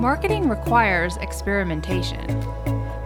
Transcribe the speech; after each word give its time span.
Marketing 0.00 0.48
requires 0.48 1.18
experimentation, 1.18 2.26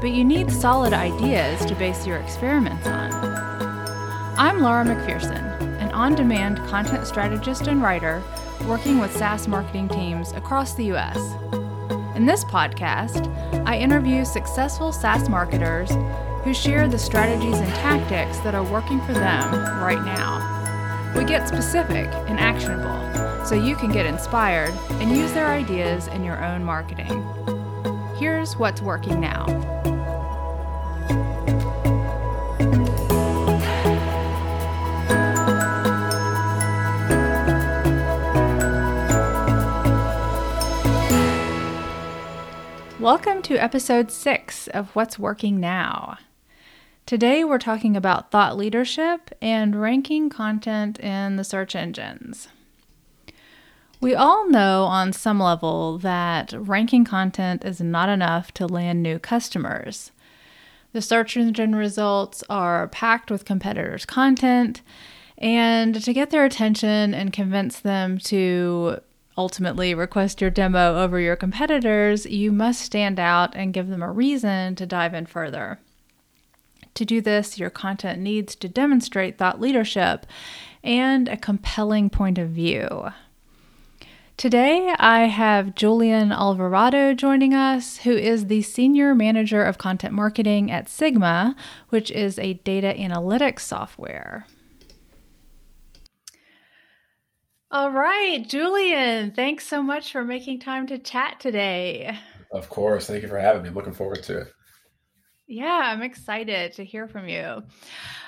but 0.01 0.13
you 0.13 0.23
need 0.25 0.49
solid 0.49 0.93
ideas 0.93 1.65
to 1.67 1.75
base 1.75 2.07
your 2.07 2.19
experiments 2.19 2.87
on. 2.87 3.13
I'm 4.39 4.61
Laura 4.61 4.85
McPherson, 4.85 5.43
an 5.81 5.91
on 5.91 6.15
demand 6.15 6.59
content 6.69 7.05
strategist 7.09 7.67
and 7.67 7.83
writer 7.83 8.23
working 8.69 9.01
with 9.01 9.13
SaaS 9.13 9.49
marketing 9.49 9.89
teams 9.89 10.31
across 10.35 10.75
the 10.75 10.93
US. 10.93 11.17
In 12.15 12.27
this 12.27 12.45
podcast, 12.45 13.27
I 13.67 13.77
interview 13.77 14.25
successful 14.25 14.93
SaaS 14.93 15.29
marketers 15.29 15.91
who 16.45 16.55
share 16.55 16.87
the 16.87 16.97
strategies 16.97 17.59
and 17.59 17.75
tactics 17.75 18.39
that 18.45 18.55
are 18.55 18.71
working 18.71 19.01
for 19.01 19.15
them 19.15 19.53
right 19.83 20.05
now. 20.05 21.13
We 21.17 21.25
get 21.25 21.49
specific 21.49 22.07
and 22.29 22.39
actionable 22.39 23.24
so 23.45 23.55
you 23.55 23.77
can 23.77 23.93
get 23.93 24.07
inspired 24.07 24.73
and 24.93 25.15
use 25.15 25.31
their 25.35 25.49
ideas 25.49 26.07
in 26.07 26.25
your 26.25 26.43
own 26.43 26.65
marketing. 26.65 27.23
Here's 28.17 28.57
what's 28.57 28.81
working 28.81 29.21
now. 29.21 29.45
Welcome 42.99 43.43
to 43.43 43.57
episode 43.57 44.11
six 44.11 44.69
of 44.69 44.89
What's 44.97 45.19
Working 45.19 45.61
Now. 45.61 46.17
Today 47.05 47.45
we're 47.45 47.59
talking 47.59 47.95
about 47.95 48.31
thought 48.31 48.57
leadership 48.57 49.31
and 49.43 49.79
ranking 49.79 50.31
content 50.31 50.99
in 50.99 51.37
the 51.37 51.45
search 51.45 51.77
engines. 51.77 52.49
We 54.05 54.15
all 54.15 54.51
know 54.51 54.85
on 54.85 55.15
some 55.15 55.41
level 55.41 55.97
that 55.97 56.53
ranking 56.55 57.07
content 57.07 57.65
is 57.65 57.81
not 57.81 58.11
enough 58.11 58.53
to 58.53 58.67
land 58.67 59.03
new 59.03 59.19
customers. 59.19 60.13
The 60.93 61.01
search 61.01 61.39
engine 61.39 61.75
results 61.75 62.45
are 62.51 62.89
packed 62.89 63.31
with 63.31 63.47
competitors' 63.47 64.05
content, 64.05 64.83
and 65.39 66.05
to 66.05 66.13
get 66.13 66.29
their 66.29 66.45
attention 66.45 67.15
and 67.15 67.33
convince 67.33 67.81
them 67.81 68.19
to 68.25 68.99
ultimately 69.39 69.95
request 69.95 70.43
your 70.43 70.51
demo 70.51 71.03
over 71.03 71.19
your 71.19 71.35
competitors, 71.35 72.27
you 72.27 72.53
must 72.53 72.83
stand 72.83 73.19
out 73.19 73.57
and 73.57 73.73
give 73.73 73.89
them 73.89 74.03
a 74.03 74.13
reason 74.13 74.75
to 74.75 74.85
dive 74.85 75.15
in 75.15 75.25
further. 75.25 75.79
To 76.97 77.07
do 77.07 77.23
this, 77.23 77.59
your 77.59 77.71
content 77.71 78.21
needs 78.21 78.55
to 78.57 78.69
demonstrate 78.69 79.39
thought 79.39 79.63
leadership 79.63 80.27
and 80.83 81.27
a 81.27 81.39
compelling 81.39 82.11
point 82.11 82.37
of 82.37 82.51
view. 82.51 83.11
Today, 84.37 84.93
I 84.99 85.27
have 85.27 85.77
Julian 85.77 86.33
Alvarado 86.33 87.15
joining 87.15 87.55
us, 87.55 87.99
who 87.99 88.11
is 88.11 88.47
the 88.47 88.63
Senior 88.63 89.15
Manager 89.15 89.63
of 89.65 89.79
Content 89.79 90.13
Marketing 90.13 90.73
at 90.73 90.89
Sigma, 90.89 91.55
which 91.91 92.11
is 92.11 92.37
a 92.41 92.55
data 92.55 92.93
analytics 92.99 93.61
software. 93.61 94.47
All 97.71 97.93
right, 97.93 98.45
Julian, 98.47 99.31
thanks 99.31 99.69
so 99.69 99.83
much 99.83 100.11
for 100.11 100.25
making 100.25 100.61
time 100.61 100.89
to 100.89 100.99
chat 100.99 101.39
today. 101.39 102.19
Of 102.53 102.69
course. 102.69 103.07
Thank 103.07 103.23
you 103.23 103.29
for 103.29 103.39
having 103.39 103.63
me. 103.63 103.71
Looking 103.71 103.95
forward 103.95 104.25
to 104.25 104.39
it. 104.39 104.53
Yeah, 105.47 105.81
I'm 105.85 106.03
excited 106.03 106.73
to 106.75 106.85
hear 106.85 107.07
from 107.07 107.29
you. 107.29 107.63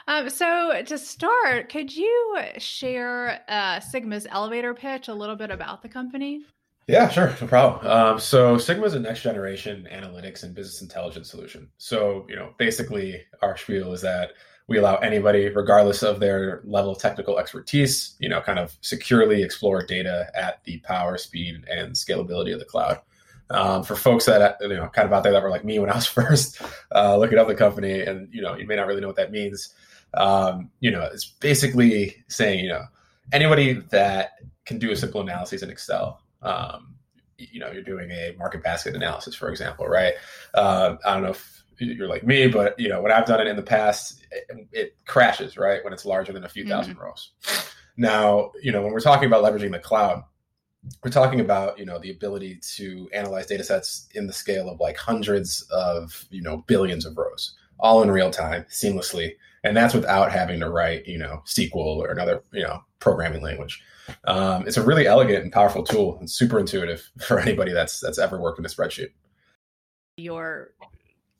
Um, 0.09 0.31
so, 0.31 0.83
to 0.87 0.99
start, 0.99 1.69
could 1.69 1.95
you 1.95 2.37
share 2.59 3.43
uh, 3.49 3.81
Sigma's 3.81 4.27
elevator 4.31 4.73
pitch 4.73 5.09
a 5.09 5.15
little 5.15 5.37
bit 5.37 5.51
about 5.51 5.83
the 5.83 5.89
company? 5.89 6.43
Yeah, 6.89 7.09
sure, 7.09 7.35
no 7.41 7.49
problem. 7.49 7.85
Um, 7.91 8.21
so 8.21 8.59
Sigma 8.59 8.84
is 8.84 8.95
a 8.95 9.01
next 9.01 9.23
generation 9.23 9.89
analytics 9.93 10.45
and 10.45 10.55
business 10.55 10.83
intelligence 10.83 11.29
solution. 11.29 11.69
So, 11.79 12.25
you 12.29 12.37
know, 12.37 12.55
basically 12.59 13.22
our 13.43 13.56
spiel 13.56 13.93
is 13.93 14.03
that 14.03 14.31
we 14.69 14.78
allow 14.78 14.97
anybody, 14.97 15.49
regardless 15.49 16.05
of 16.05 16.21
their 16.21 16.62
level 16.65 16.93
of 16.93 16.99
technical 16.99 17.38
expertise, 17.38 18.15
you 18.21 18.28
know, 18.28 18.41
kind 18.41 18.61
of 18.61 18.77
securely 18.83 19.43
explore 19.43 19.84
data 19.84 20.31
at 20.34 20.62
the 20.62 20.78
power, 20.78 21.19
speed, 21.19 21.65
and 21.69 21.93
scalability 21.93 22.53
of 22.53 22.61
the 22.61 22.65
cloud. 22.65 23.00
Um, 23.49 23.84
for 23.84 23.94
folks 23.94 24.25
that 24.27 24.56
you 24.61 24.69
know, 24.69 24.88
kind 24.88 25.06
of 25.06 25.12
out 25.12 25.23
there 25.23 25.33
that 25.33 25.43
were 25.43 25.50
like 25.50 25.65
me 25.65 25.78
when 25.78 25.91
I 25.91 25.94
was 25.94 26.06
first 26.06 26.61
uh, 26.94 27.17
looking 27.17 27.38
up 27.38 27.47
the 27.47 27.55
company, 27.55 28.00
and 28.00 28.28
you 28.33 28.43
know, 28.43 28.56
you 28.56 28.67
may 28.67 28.77
not 28.77 28.87
really 28.87 29.00
know 29.00 29.06
what 29.06 29.17
that 29.17 29.33
means. 29.33 29.75
Um, 30.15 30.71
you 30.81 30.91
know, 30.91 31.03
it's 31.03 31.27
basically 31.27 32.25
saying, 32.28 32.61
you 32.61 32.69
know, 32.69 32.84
anybody 33.33 33.75
that 33.91 34.33
can 34.65 34.78
do 34.78 34.91
a 34.91 34.97
simple 34.97 35.21
analysis 35.21 35.62
in 35.62 35.71
Excel. 35.71 36.21
Um, 36.43 36.94
you 37.39 37.61
know, 37.61 37.71
you're 37.71 37.83
doing 37.83 38.11
a 38.11 38.34
market 38.39 38.62
basket 38.62 38.94
analysis, 38.94 39.34
for 39.34 39.50
example, 39.50 39.87
right? 39.87 40.15
Uh, 40.55 40.97
I 41.05 41.15
don't 41.15 41.22
know 41.22 41.31
if 41.31 41.65
you're 41.78 42.09
like 42.09 42.25
me, 42.25 42.49
but 42.49 42.78
you 42.78 42.89
know, 42.89 43.03
when 43.03 43.12
I've 43.12 43.27
done 43.27 43.41
it 43.41 43.47
in 43.47 43.56
the 43.56 43.62
past, 43.62 44.27
it, 44.31 44.69
it 44.72 44.97
crashes, 45.06 45.56
right? 45.56 45.84
When 45.84 45.93
it's 45.93 46.05
larger 46.05 46.33
than 46.33 46.44
a 46.44 46.49
few 46.49 46.65
1000 46.65 46.94
mm-hmm. 46.94 47.03
rows. 47.03 47.33
Now, 47.97 48.53
you 48.62 48.73
know, 48.73 48.83
when 48.83 48.93
we're 48.93 49.00
talking 49.00 49.27
about 49.27 49.44
leveraging 49.44 49.73
the 49.73 49.78
cloud, 49.78 50.23
we're 51.03 51.11
talking 51.11 51.41
about, 51.41 51.78
you 51.78 51.84
know, 51.84 51.99
the 51.99 52.11
ability 52.11 52.61
to 52.77 53.09
analyze 53.12 53.47
data 53.47 53.65
sets 53.65 54.09
in 54.15 54.27
the 54.27 54.33
scale 54.33 54.69
of 54.69 54.81
like 54.81 54.97
hundreds 54.97 55.62
of, 55.71 56.27
you 56.31 56.43
know, 56.43 56.59
billions 56.67 57.05
of 57.05 57.17
rows, 57.17 57.55
all 57.78 58.03
in 58.03 58.10
real 58.10 58.31
time, 58.31 58.64
seamlessly. 58.70 59.32
And 59.64 59.76
that's 59.76 59.94
without 59.94 60.31
having 60.31 60.60
to 60.60 60.70
write, 60.70 61.06
you 61.06 61.19
know, 61.19 61.42
SQL 61.44 61.75
or 61.75 62.10
another, 62.10 62.42
you 62.53 62.62
know, 62.62 62.82
programming 63.00 63.42
language. 63.42 63.82
Um, 64.25 64.66
it's 64.66 64.76
a 64.76 64.84
really 64.84 65.06
elegant 65.06 65.42
and 65.42 65.53
powerful 65.53 65.82
tool 65.82 66.19
and 66.19 66.31
super 66.31 66.60
intuitive 66.60 67.10
for 67.26 67.38
anybody 67.41 67.72
that's 67.72 68.00
that's 68.00 68.19
ever 68.19 68.41
worked 68.41 68.59
in 68.59 68.64
a 68.64 68.69
spreadsheet. 68.69 69.10
Your 70.16 70.72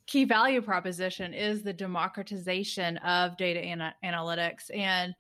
key 0.07 0.25
value 0.25 0.63
proposition 0.63 1.35
is 1.35 1.63
the 1.63 1.73
democratization 1.73 2.97
of 2.99 3.37
data 3.37 3.61
ana- 3.61 3.95
analytics 4.05 4.75
and 4.75 5.15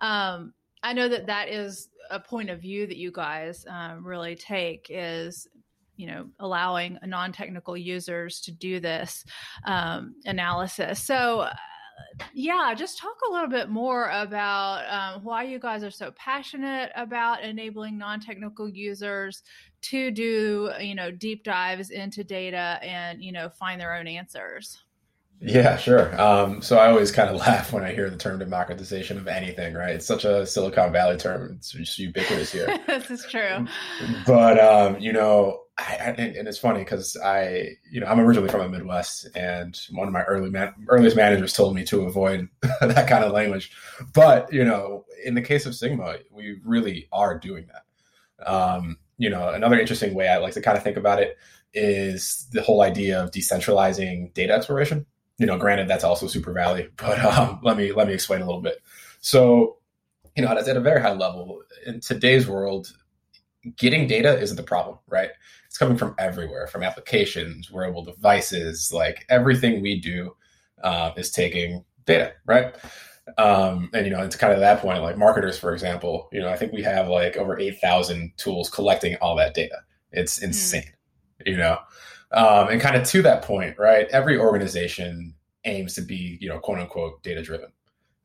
um, 0.00 0.52
i 0.82 0.92
know 0.92 1.08
that 1.08 1.26
that 1.26 1.48
is 1.48 1.88
a 2.10 2.20
point 2.20 2.50
of 2.50 2.60
view 2.60 2.86
that 2.86 2.98
you 2.98 3.10
guys 3.10 3.64
um, 3.68 4.04
really 4.04 4.36
take 4.36 4.86
is 4.90 5.48
you 5.96 6.06
know 6.06 6.26
allowing 6.40 6.98
non-technical 7.04 7.76
users 7.76 8.40
to 8.40 8.52
do 8.52 8.80
this 8.80 9.24
um, 9.64 10.14
analysis 10.26 11.02
so 11.02 11.48
yeah, 12.34 12.74
just 12.74 12.98
talk 12.98 13.16
a 13.28 13.32
little 13.32 13.48
bit 13.48 13.68
more 13.68 14.08
about 14.10 14.84
um, 14.88 15.24
why 15.24 15.42
you 15.42 15.58
guys 15.58 15.82
are 15.82 15.90
so 15.90 16.10
passionate 16.12 16.90
about 16.94 17.42
enabling 17.42 17.98
non-technical 17.98 18.68
users 18.68 19.42
to 19.82 20.10
do, 20.10 20.70
you 20.80 20.94
know, 20.94 21.10
deep 21.10 21.44
dives 21.44 21.90
into 21.90 22.24
data 22.24 22.78
and 22.82 23.22
you 23.22 23.32
know 23.32 23.48
find 23.48 23.80
their 23.80 23.94
own 23.94 24.06
answers. 24.06 24.78
Yeah, 25.40 25.76
sure. 25.76 26.18
Um, 26.20 26.62
so 26.62 26.78
I 26.78 26.88
always 26.88 27.12
kind 27.12 27.28
of 27.28 27.36
laugh 27.40 27.72
when 27.72 27.84
I 27.84 27.92
hear 27.92 28.08
the 28.08 28.16
term 28.16 28.38
democratization 28.38 29.18
of 29.18 29.28
anything, 29.28 29.74
right? 29.74 29.94
It's 29.94 30.06
such 30.06 30.24
a 30.24 30.46
Silicon 30.46 30.92
Valley 30.92 31.16
term. 31.16 31.56
It's 31.56 31.72
just 31.72 31.98
ubiquitous 31.98 32.52
here. 32.52 32.78
this 32.86 33.10
is 33.10 33.26
true. 33.28 33.66
But, 34.26 34.58
um, 34.58 34.98
you 34.98 35.12
know, 35.12 35.60
I, 35.78 35.96
I, 36.00 36.08
and 36.10 36.48
it's 36.48 36.58
funny 36.58 36.80
because 36.80 37.16
I, 37.22 37.76
you 37.90 38.00
know, 38.00 38.06
I'm 38.06 38.18
originally 38.20 38.48
from 38.48 38.62
the 38.62 38.78
Midwest, 38.78 39.28
and 39.36 39.78
one 39.90 40.06
of 40.06 40.12
my 40.12 40.22
early 40.22 40.48
man, 40.48 40.72
earliest 40.88 41.16
managers 41.16 41.52
told 41.52 41.74
me 41.74 41.84
to 41.84 42.04
avoid 42.04 42.48
that 42.80 43.08
kind 43.08 43.24
of 43.24 43.32
language. 43.32 43.72
But 44.14 44.50
you 44.52 44.64
know, 44.64 45.04
in 45.22 45.34
the 45.34 45.42
case 45.42 45.66
of 45.66 45.74
Sigma, 45.74 46.16
we 46.30 46.58
really 46.64 47.08
are 47.12 47.38
doing 47.38 47.66
that. 47.66 48.50
Um, 48.50 48.96
you 49.18 49.28
know, 49.28 49.50
another 49.50 49.78
interesting 49.78 50.14
way 50.14 50.28
I 50.28 50.38
like 50.38 50.54
to 50.54 50.62
kind 50.62 50.78
of 50.78 50.82
think 50.82 50.96
about 50.96 51.20
it 51.20 51.36
is 51.74 52.48
the 52.52 52.62
whole 52.62 52.80
idea 52.80 53.22
of 53.22 53.30
decentralizing 53.30 54.32
data 54.32 54.54
exploration. 54.54 55.04
You 55.38 55.46
know, 55.46 55.58
granted 55.58 55.88
that's 55.88 56.04
also 56.04 56.26
Super 56.26 56.52
Valley, 56.52 56.88
but 56.96 57.22
um, 57.24 57.60
let 57.62 57.76
me 57.76 57.92
let 57.92 58.06
me 58.06 58.14
explain 58.14 58.40
a 58.40 58.46
little 58.46 58.62
bit. 58.62 58.82
So, 59.20 59.78
you 60.36 60.44
know, 60.44 60.50
at 60.50 60.68
a 60.68 60.80
very 60.80 61.00
high 61.00 61.12
level 61.12 61.62
in 61.86 62.00
today's 62.00 62.46
world, 62.46 62.92
getting 63.76 64.06
data 64.06 64.38
isn't 64.38 64.56
the 64.56 64.62
problem, 64.62 64.98
right? 65.08 65.30
It's 65.66 65.78
coming 65.78 65.96
from 65.96 66.14
everywhere, 66.18 66.66
from 66.66 66.82
applications, 66.82 67.70
wearable 67.70 68.04
devices, 68.04 68.92
like 68.92 69.26
everything 69.28 69.82
we 69.82 70.00
do 70.00 70.36
uh, 70.82 71.12
is 71.16 71.30
taking 71.30 71.84
data, 72.04 72.32
right? 72.46 72.74
Um, 73.38 73.90
and 73.92 74.06
you 74.06 74.12
know, 74.12 74.22
it's 74.22 74.36
kind 74.36 74.52
of 74.52 74.60
that 74.60 74.80
point, 74.80 75.02
like 75.02 75.18
marketers, 75.18 75.58
for 75.58 75.72
example, 75.72 76.28
you 76.32 76.40
know, 76.40 76.48
I 76.48 76.56
think 76.56 76.72
we 76.72 76.82
have 76.82 77.08
like 77.08 77.36
over 77.36 77.58
eight 77.58 77.80
thousand 77.80 78.32
tools 78.36 78.70
collecting 78.70 79.16
all 79.16 79.36
that 79.36 79.54
data. 79.54 79.78
It's 80.12 80.38
hmm. 80.38 80.46
insane, 80.46 80.92
mm. 81.44 81.50
you 81.50 81.56
know. 81.56 81.78
Um, 82.32 82.68
and 82.68 82.80
kind 82.80 82.96
of 82.96 83.04
to 83.08 83.22
that 83.22 83.42
point, 83.42 83.78
right? 83.78 84.08
Every 84.10 84.38
organization 84.38 85.34
aims 85.66 85.94
to 85.94 86.02
be, 86.02 86.38
you 86.40 86.48
know, 86.48 86.58
quote 86.58 86.78
unquote, 86.78 87.22
data 87.22 87.42
driven. 87.42 87.70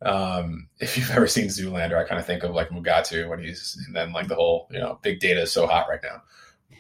Um, 0.04 0.68
if 0.80 0.98
you've 0.98 1.12
ever 1.12 1.28
seen 1.28 1.48
Zoolander, 1.48 1.98
I 1.98 2.08
kind 2.08 2.20
of 2.20 2.26
think 2.26 2.44
of 2.44 2.52
like 2.52 2.70
Mugatu 2.70 3.30
when 3.30 3.40
he's, 3.40 3.82
and 3.86 3.96
then 3.96 4.14
like 4.14 4.28
the 4.28 4.36
whole, 4.36 4.68
you 4.72 4.80
know, 4.80 5.00
big 5.02 5.20
data 5.20 5.42
is 5.42 5.52
so 5.52 5.68
hot 5.68 5.88
right 5.90 6.00
now. 6.04 6.22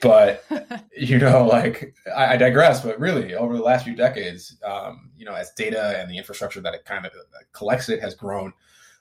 But, 0.02 0.46
you 0.98 1.18
know, 1.18 1.46
like 1.46 1.94
I, 2.16 2.34
I, 2.34 2.38
digress, 2.38 2.82
but 2.82 3.00
really 3.00 3.36
over 3.36 3.56
the 3.56 3.62
last 3.62 3.86
few 3.86 3.96
decades, 3.96 4.58
um, 4.64 5.12
you 5.18 5.26
know, 5.26 5.34
as 5.34 5.52
data 5.52 6.00
and 6.00 6.10
the 6.10 6.18
infrastructure 6.18 6.62
that 6.62 6.74
it 6.74 6.86
kind 6.86 7.06
of 7.06 7.12
collects 7.52 7.90
it 7.90 8.02
has 8.02 8.16
grown, 8.16 8.54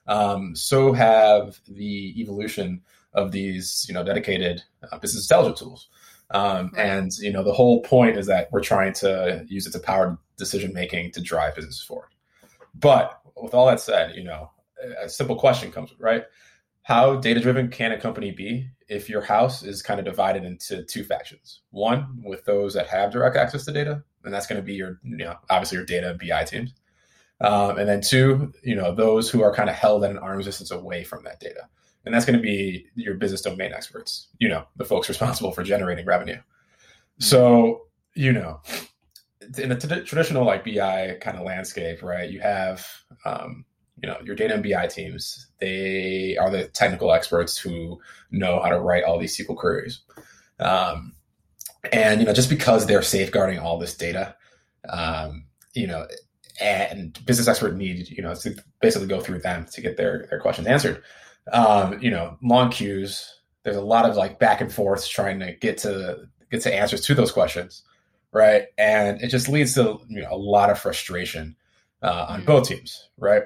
um, 0.07 0.55
so 0.55 0.93
have 0.93 1.59
the 1.67 2.13
evolution 2.21 2.81
of 3.13 3.31
these, 3.31 3.85
you 3.87 3.93
know, 3.93 4.03
dedicated 4.03 4.63
uh, 4.91 4.97
business 4.99 5.29
intelligence 5.29 5.59
tools. 5.59 5.89
Um, 6.33 6.71
right. 6.73 6.85
And 6.85 7.11
you 7.19 7.31
know, 7.31 7.43
the 7.43 7.53
whole 7.53 7.81
point 7.81 8.17
is 8.17 8.27
that 8.27 8.51
we're 8.51 8.61
trying 8.61 8.93
to 8.93 9.45
use 9.47 9.67
it 9.67 9.71
to 9.71 9.79
power 9.79 10.17
decision 10.37 10.73
making 10.73 11.11
to 11.11 11.21
drive 11.21 11.55
business 11.55 11.81
forward. 11.81 12.09
But 12.75 13.19
with 13.35 13.53
all 13.53 13.67
that 13.67 13.79
said, 13.79 14.15
you 14.15 14.23
know, 14.23 14.49
a 15.01 15.09
simple 15.09 15.35
question 15.35 15.71
comes 15.71 15.93
right. 15.99 16.23
How 16.83 17.15
data 17.15 17.39
driven 17.39 17.69
can 17.69 17.91
a 17.91 17.99
company 17.99 18.31
be 18.31 18.67
if 18.87 19.07
your 19.07 19.21
house 19.21 19.63
is 19.63 19.81
kind 19.81 19.99
of 19.99 20.05
divided 20.05 20.43
into 20.43 20.83
two 20.83 21.03
factions? 21.03 21.61
One 21.69 22.21
with 22.23 22.43
those 22.45 22.73
that 22.73 22.87
have 22.87 23.11
direct 23.11 23.35
access 23.35 23.65
to 23.65 23.71
data, 23.71 24.03
and 24.23 24.33
that's 24.33 24.47
going 24.47 24.59
to 24.59 24.65
be 24.65 24.73
your, 24.73 24.99
you 25.03 25.17
know, 25.17 25.35
obviously 25.49 25.77
your 25.77 25.85
data 25.85 26.09
and 26.09 26.19
BI 26.19 26.43
teams. 26.45 26.73
Um, 27.39 27.77
and 27.77 27.89
then 27.89 28.01
two, 28.01 28.53
you 28.63 28.75
know, 28.75 28.93
those 28.93 29.29
who 29.29 29.41
are 29.41 29.53
kind 29.53 29.69
of 29.69 29.75
held 29.75 30.03
at 30.03 30.11
an 30.11 30.17
arm's 30.17 30.45
distance 30.45 30.71
away 30.71 31.03
from 31.03 31.23
that 31.23 31.39
data. 31.39 31.67
And 32.05 32.13
that's 32.13 32.25
going 32.25 32.37
to 32.37 32.41
be 32.41 32.87
your 32.95 33.15
business 33.15 33.41
domain 33.41 33.73
experts, 33.73 34.27
you 34.39 34.49
know, 34.49 34.65
the 34.77 34.85
folks 34.85 35.09
responsible 35.09 35.51
for 35.51 35.63
generating 35.63 36.05
revenue. 36.05 36.39
So, 37.19 37.83
you 38.15 38.33
know, 38.33 38.61
in 39.57 39.69
the 39.69 39.75
t- 39.75 40.03
traditional 40.03 40.45
like 40.45 40.65
BI 40.65 41.17
kind 41.21 41.37
of 41.37 41.45
landscape, 41.45 42.01
right, 42.01 42.29
you 42.29 42.39
have, 42.39 42.87
um, 43.25 43.65
you 44.01 44.09
know, 44.09 44.17
your 44.23 44.35
data 44.35 44.55
and 44.55 44.63
BI 44.63 44.87
teams. 44.87 45.47
They 45.59 46.37
are 46.37 46.49
the 46.49 46.67
technical 46.69 47.11
experts 47.13 47.57
who 47.57 47.99
know 48.31 48.59
how 48.61 48.69
to 48.69 48.79
write 48.79 49.03
all 49.03 49.19
these 49.19 49.37
SQL 49.37 49.55
queries. 49.55 50.01
Um, 50.59 51.13
and, 51.91 52.19
you 52.19 52.25
know, 52.25 52.33
just 52.33 52.49
because 52.49 52.87
they're 52.87 53.03
safeguarding 53.03 53.59
all 53.59 53.77
this 53.77 53.95
data, 53.95 54.35
um, 54.89 55.45
you 55.73 55.85
know, 55.85 56.07
and 56.61 57.19
business 57.25 57.47
expert 57.47 57.75
need 57.75 58.09
you 58.09 58.21
know 58.21 58.35
to 58.35 58.55
basically 58.81 59.07
go 59.07 59.19
through 59.19 59.39
them 59.39 59.65
to 59.71 59.81
get 59.81 59.97
their 59.97 60.27
their 60.29 60.39
questions 60.39 60.67
answered. 60.67 61.03
Um, 61.51 62.01
you 62.01 62.09
know, 62.09 62.37
long 62.41 62.69
queues. 62.71 63.41
There's 63.63 63.77
a 63.77 63.81
lot 63.81 64.09
of 64.09 64.15
like 64.15 64.39
back 64.39 64.61
and 64.61 64.73
forth 64.73 65.07
trying 65.07 65.39
to 65.39 65.53
get 65.53 65.77
to 65.79 66.27
get 66.49 66.61
to 66.61 66.73
answers 66.73 67.01
to 67.01 67.13
those 67.13 67.31
questions, 67.31 67.83
right? 68.31 68.65
And 68.77 69.21
it 69.21 69.27
just 69.27 69.49
leads 69.49 69.75
to 69.75 69.99
you 70.07 70.21
know 70.21 70.29
a 70.31 70.37
lot 70.37 70.69
of 70.69 70.79
frustration 70.79 71.55
uh, 72.01 72.25
on 72.29 72.37
mm-hmm. 72.39 72.47
both 72.47 72.67
teams, 72.67 73.09
right? 73.17 73.43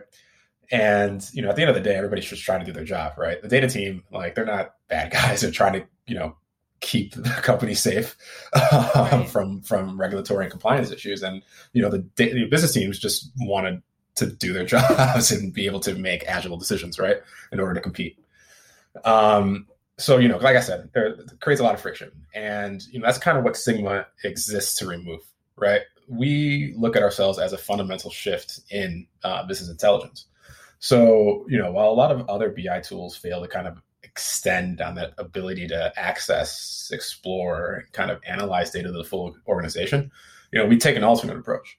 And 0.72 1.28
you 1.34 1.42
know, 1.42 1.50
at 1.50 1.56
the 1.56 1.62
end 1.62 1.70
of 1.70 1.76
the 1.76 1.82
day, 1.82 1.96
everybody's 1.96 2.26
just 2.26 2.44
trying 2.44 2.60
to 2.60 2.66
do 2.66 2.72
their 2.72 2.86
job, 2.86 3.14
right? 3.18 3.42
The 3.42 3.48
data 3.48 3.68
team, 3.68 4.04
like 4.12 4.36
they're 4.36 4.46
not 4.46 4.76
bad 4.88 5.12
guys; 5.12 5.42
they're 5.42 5.52
trying 5.52 5.74
to 5.74 5.88
you 6.08 6.16
know 6.16 6.36
keep 6.82 7.14
the 7.14 7.30
company 7.42 7.74
safe 7.74 8.16
um, 8.54 8.62
right. 8.96 9.30
from 9.30 9.62
from 9.62 10.00
regulatory 10.00 10.46
and 10.46 10.52
compliance 10.52 10.92
issues. 10.92 11.24
And 11.24 11.42
you 11.74 11.82
know, 11.82 11.90
the, 11.90 12.06
the 12.16 12.46
business 12.46 12.74
teams 12.74 13.00
just 13.00 13.32
want 13.40 13.68
to 13.68 13.82
do 14.16 14.54
their 14.54 14.66
jobs 14.76 15.32
and 15.32 15.54
be 15.54 15.66
able 15.66 15.80
to 15.82 15.96
make 15.96 16.24
agile 16.28 16.58
decisions, 16.58 17.00
right, 17.00 17.18
in 17.52 17.60
order 17.60 17.74
to 17.74 17.82
compete. 17.82 18.18
Um, 19.04 19.68
so 19.98 20.18
you 20.18 20.28
know, 20.28 20.38
like 20.38 20.56
I 20.56 20.62
said, 20.62 20.90
there, 20.94 21.16
creates 21.40 21.62
a 21.62 21.64
lot 21.64 21.74
of 21.74 21.82
friction, 21.82 22.12
and 22.34 22.86
you 22.92 23.00
know 23.00 23.06
that's 23.06 23.18
kind 23.18 23.38
of 23.38 23.44
what 23.44 23.56
Sigma 23.56 24.08
exists 24.24 24.76
to 24.80 24.88
remove, 24.88 25.22
right? 25.56 25.82
We 26.08 26.74
look 26.78 26.96
at 26.96 27.04
ourselves 27.04 27.40
as 27.40 27.54
a 27.54 27.58
fundamental 27.58 28.12
shift 28.12 28.62
in 28.70 29.08
uh, 29.24 29.46
business 29.48 29.70
intelligence. 29.70 30.26
So 30.80 31.46
you 31.50 31.58
know, 31.58 31.72
while 31.72 31.90
a 31.90 31.94
lot 31.96 32.12
of 32.12 32.28
other 32.30 32.50
BI 32.50 32.82
tools 32.82 33.16
fail 33.16 33.42
to 33.42 33.48
kind 33.48 33.68
of 33.68 33.82
extend 34.04 34.82
on 34.82 34.96
that 34.96 35.14
ability 35.18 35.68
to 35.68 35.92
access, 35.98 36.90
explore, 36.94 37.86
kind 37.92 38.12
of 38.12 38.22
analyze 38.26 38.72
data 38.72 38.88
to 38.88 38.94
the 38.94 39.04
full 39.04 39.36
organization, 39.48 40.12
you 40.52 40.60
know, 40.60 40.66
we 40.66 40.78
take 40.78 40.96
an 40.96 41.04
alternate 41.04 41.38
approach. 41.38 41.78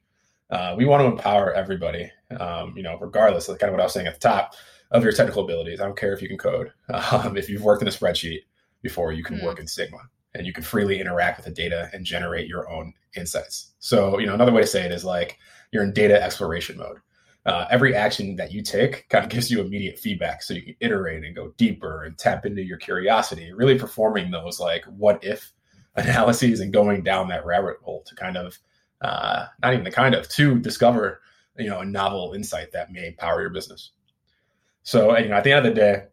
Uh, 0.51 0.75
we 0.77 0.85
want 0.85 1.03
to 1.03 1.07
empower 1.07 1.53
everybody, 1.53 2.11
um, 2.39 2.75
you 2.77 2.83
know, 2.83 2.99
regardless 3.01 3.49
of 3.49 3.59
kind 3.59 3.69
of 3.69 3.75
what 3.75 3.81
I 3.81 3.85
was 3.85 3.93
saying 3.93 4.07
at 4.07 4.15
the 4.15 4.21
top 4.21 4.55
of 4.93 5.03
your 5.03 5.13
technical 5.13 5.45
abilities. 5.45 5.81
I 5.81 5.85
don't 5.85 5.99
care 5.99 6.13
if 6.13 6.23
you 6.23 6.29
can 6.29 6.39
code. 6.39 6.73
Um, 7.13 7.37
if 7.37 7.49
you've 7.49 7.65
worked 7.65 7.83
in 7.83 7.89
a 7.89 7.91
spreadsheet 7.91 8.43
before, 8.83 9.13
you 9.13 9.25
can 9.25 9.39
mm. 9.39 9.45
work 9.45 9.59
in 9.59 9.67
Sigma 9.67 9.99
and 10.35 10.47
you 10.47 10.53
can 10.53 10.63
freely 10.63 11.01
interact 11.01 11.39
with 11.39 11.47
the 11.47 11.53
data 11.53 11.91
and 11.93 12.05
generate 12.05 12.47
your 12.47 12.71
own 12.71 12.93
insights. 13.17 13.73
So, 13.81 14.19
you 14.19 14.27
know, 14.27 14.35
another 14.35 14.53
way 14.53 14.61
to 14.61 14.67
say 14.67 14.85
it 14.85 14.93
is 14.93 15.05
like 15.05 15.39
you're 15.73 15.83
in 15.83 15.93
data 15.93 16.23
exploration 16.23 16.77
mode 16.77 16.99
uh, 17.47 17.65
every 17.71 17.95
action 17.95 18.35
that 18.35 18.53
you 18.53 18.61
take 18.61 19.09
kind 19.09 19.25
of 19.25 19.31
gives 19.31 19.51
you 19.51 19.61
immediate 19.61 19.99
feedback 19.99 20.43
so 20.43 20.53
you 20.53 20.63
can 20.63 20.75
iterate 20.81 21.25
and 21.25 21.37
go 21.37 21.53
deeper 21.57 22.03
and 22.03 22.19
tap 22.19 22.45
into 22.45 22.63
your 22.63 22.77
curiosity 22.77 23.53
really 23.53 23.79
performing 23.79 24.31
those 24.31 24.59
like 24.59 24.85
what 24.87 25.23
if 25.23 25.53
analyses 25.97 26.61
and 26.61 26.73
going 26.73 27.03
down 27.03 27.29
that 27.29 27.47
rabbit 27.47 27.77
hole 27.83 28.03
to 28.05 28.15
kind 28.17 28.37
of 28.37 28.59
uh, 29.01 29.47
not 29.63 29.73
even 29.73 29.85
the 29.85 29.91
kind 29.91 30.15
of 30.15 30.29
to 30.29 30.59
discover 30.59 31.21
you 31.59 31.69
know 31.69 31.81
a 31.81 31.85
novel 31.85 32.33
insight 32.35 32.73
that 32.73 32.93
may 32.93 33.13
power 33.13 33.41
your 33.41 33.51
business 33.51 33.93
so 34.83 35.17
you 35.19 35.29
know 35.29 35.37
at 35.37 35.45
the 35.45 35.53
end 35.53 35.67
of 35.67 35.75
the 35.75 35.81
day 35.81 36.05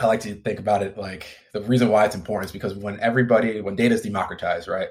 i 0.00 0.06
like 0.06 0.20
to 0.20 0.34
think 0.34 0.58
about 0.58 0.82
it 0.82 0.98
like 0.98 1.38
the 1.52 1.60
reason 1.62 1.88
why 1.88 2.04
it's 2.04 2.14
important 2.14 2.46
is 2.46 2.52
because 2.52 2.74
when 2.74 2.98
everybody 3.00 3.60
when 3.60 3.76
data 3.76 3.94
is 3.94 4.02
democratized 4.02 4.68
right 4.68 4.88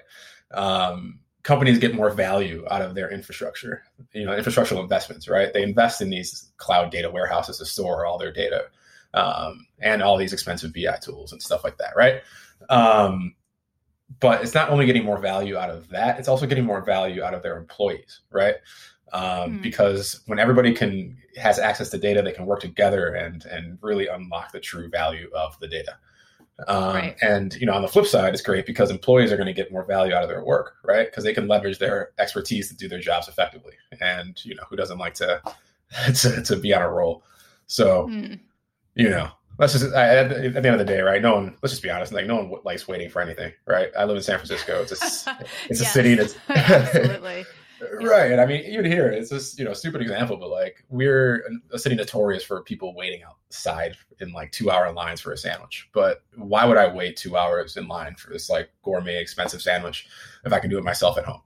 um, 0.53 1.19
companies 1.43 1.77
get 1.77 1.93
more 1.93 2.09
value 2.09 2.65
out 2.71 2.81
of 2.81 2.95
their 2.95 3.11
infrastructure, 3.11 3.83
you 4.13 4.25
know, 4.25 4.31
infrastructural 4.31 4.81
investments, 4.81 5.27
right? 5.27 5.53
They 5.53 5.61
invest 5.63 6.01
in 6.01 6.09
these 6.09 6.51
cloud 6.57 6.89
data 6.89 7.11
warehouses 7.11 7.57
to 7.57 7.65
store 7.65 8.05
all 8.05 8.17
their 8.17 8.31
data 8.31 8.65
um, 9.13 9.67
and 9.79 10.01
all 10.01 10.17
these 10.17 10.33
expensive 10.33 10.73
BI 10.73 10.97
tools 11.01 11.33
and 11.33 11.41
stuff 11.41 11.63
like 11.63 11.77
that, 11.77 11.95
right? 11.95 12.21
Um, 12.69 13.35
but 14.19 14.41
it's 14.41 14.53
not 14.53 14.69
only 14.69 14.85
getting 14.85 15.03
more 15.03 15.17
value 15.17 15.57
out 15.57 15.69
of 15.69 15.89
that, 15.89 16.19
it's 16.19 16.27
also 16.27 16.45
getting 16.45 16.65
more 16.65 16.81
value 16.81 17.23
out 17.23 17.33
of 17.33 17.41
their 17.41 17.57
employees, 17.57 18.21
right? 18.31 18.55
Um, 19.11 19.59
mm. 19.59 19.61
Because 19.61 20.21
when 20.25 20.39
everybody 20.39 20.73
can 20.73 21.17
has 21.37 21.59
access 21.59 21.89
to 21.89 21.97
data, 21.97 22.21
they 22.21 22.31
can 22.31 22.45
work 22.45 22.61
together 22.61 23.13
and 23.13 23.45
and 23.45 23.77
really 23.81 24.07
unlock 24.07 24.51
the 24.51 24.59
true 24.59 24.89
value 24.89 25.29
of 25.35 25.57
the 25.59 25.67
data. 25.67 25.97
Um, 26.67 26.95
right. 26.95 27.15
And 27.21 27.53
you 27.55 27.65
know, 27.65 27.73
on 27.73 27.81
the 27.81 27.87
flip 27.87 28.05
side, 28.05 28.33
it's 28.33 28.41
great 28.41 28.65
because 28.65 28.91
employees 28.91 29.31
are 29.31 29.37
going 29.37 29.47
to 29.47 29.53
get 29.53 29.71
more 29.71 29.85
value 29.85 30.13
out 30.13 30.23
of 30.23 30.29
their 30.29 30.43
work, 30.43 30.75
right? 30.83 31.07
Because 31.07 31.23
they 31.23 31.33
can 31.33 31.47
leverage 31.47 31.79
their 31.79 32.11
expertise 32.19 32.69
to 32.69 32.75
do 32.75 32.87
their 32.87 32.99
jobs 32.99 33.27
effectively. 33.27 33.73
And 34.01 34.43
you 34.45 34.55
know, 34.55 34.63
who 34.69 34.75
doesn't 34.75 34.99
like 34.99 35.15
to 35.15 35.41
to, 36.13 36.43
to 36.43 36.55
be 36.57 36.73
on 36.73 36.81
a 36.81 36.89
roll? 36.89 37.23
So, 37.67 38.07
mm. 38.07 38.39
you 38.95 39.09
know, 39.09 39.29
let's 39.57 39.73
just 39.73 39.85
at 39.93 40.29
the, 40.29 40.45
at 40.45 40.53
the, 40.53 40.57
end 40.57 40.67
of 40.67 40.79
the 40.79 40.85
day, 40.85 41.01
right? 41.01 41.21
No 41.21 41.35
one. 41.35 41.55
Let's 41.61 41.73
just 41.73 41.83
be 41.83 41.89
honest. 41.89 42.11
Like, 42.11 42.25
no 42.25 42.35
one 42.35 42.51
likes 42.63 42.87
waiting 42.87 43.09
for 43.09 43.21
anything, 43.21 43.53
right? 43.65 43.89
I 43.97 44.05
live 44.05 44.17
in 44.17 44.23
San 44.23 44.37
Francisco. 44.37 44.81
It's 44.81 44.91
a, 44.91 45.37
it's 45.69 45.81
a 45.81 45.85
city 45.85 46.15
that's 46.15 46.35
absolutely. 46.49 47.45
Right. 48.01 48.39
I 48.39 48.45
mean, 48.45 48.63
even 48.65 48.85
here, 48.85 49.09
it's 49.09 49.29
just, 49.29 49.59
you 49.59 49.65
know, 49.65 49.73
stupid 49.73 50.01
example, 50.01 50.37
but 50.37 50.49
like 50.49 50.85
we're 50.89 51.43
a 51.71 51.77
city 51.77 51.95
notorious 51.95 52.41
for 52.41 52.61
people 52.61 52.95
waiting 52.95 53.23
outside 53.23 53.97
in 54.19 54.31
like 54.31 54.53
two 54.53 54.71
hour 54.71 54.91
lines 54.93 55.19
for 55.19 55.33
a 55.33 55.37
sandwich. 55.37 55.89
But 55.93 56.23
why 56.35 56.63
would 56.63 56.77
I 56.77 56.87
wait 56.87 57.17
two 57.17 57.35
hours 57.35 57.75
in 57.75 57.89
line 57.89 58.15
for 58.15 58.31
this 58.31 58.49
like 58.49 58.69
gourmet 58.83 59.19
expensive 59.19 59.61
sandwich 59.61 60.07
if 60.45 60.53
I 60.53 60.59
can 60.59 60.69
do 60.69 60.77
it 60.77 60.83
myself 60.85 61.17
at 61.17 61.25
home? 61.25 61.41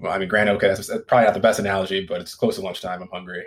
Well, 0.00 0.12
I 0.12 0.18
mean, 0.18 0.28
granted, 0.28 0.52
okay, 0.54 0.68
that's, 0.68 0.86
that's 0.86 1.04
probably 1.06 1.26
not 1.26 1.34
the 1.34 1.40
best 1.40 1.58
analogy, 1.58 2.06
but 2.06 2.20
it's 2.20 2.34
close 2.34 2.56
to 2.56 2.62
lunchtime. 2.62 3.02
I'm 3.02 3.08
hungry. 3.08 3.44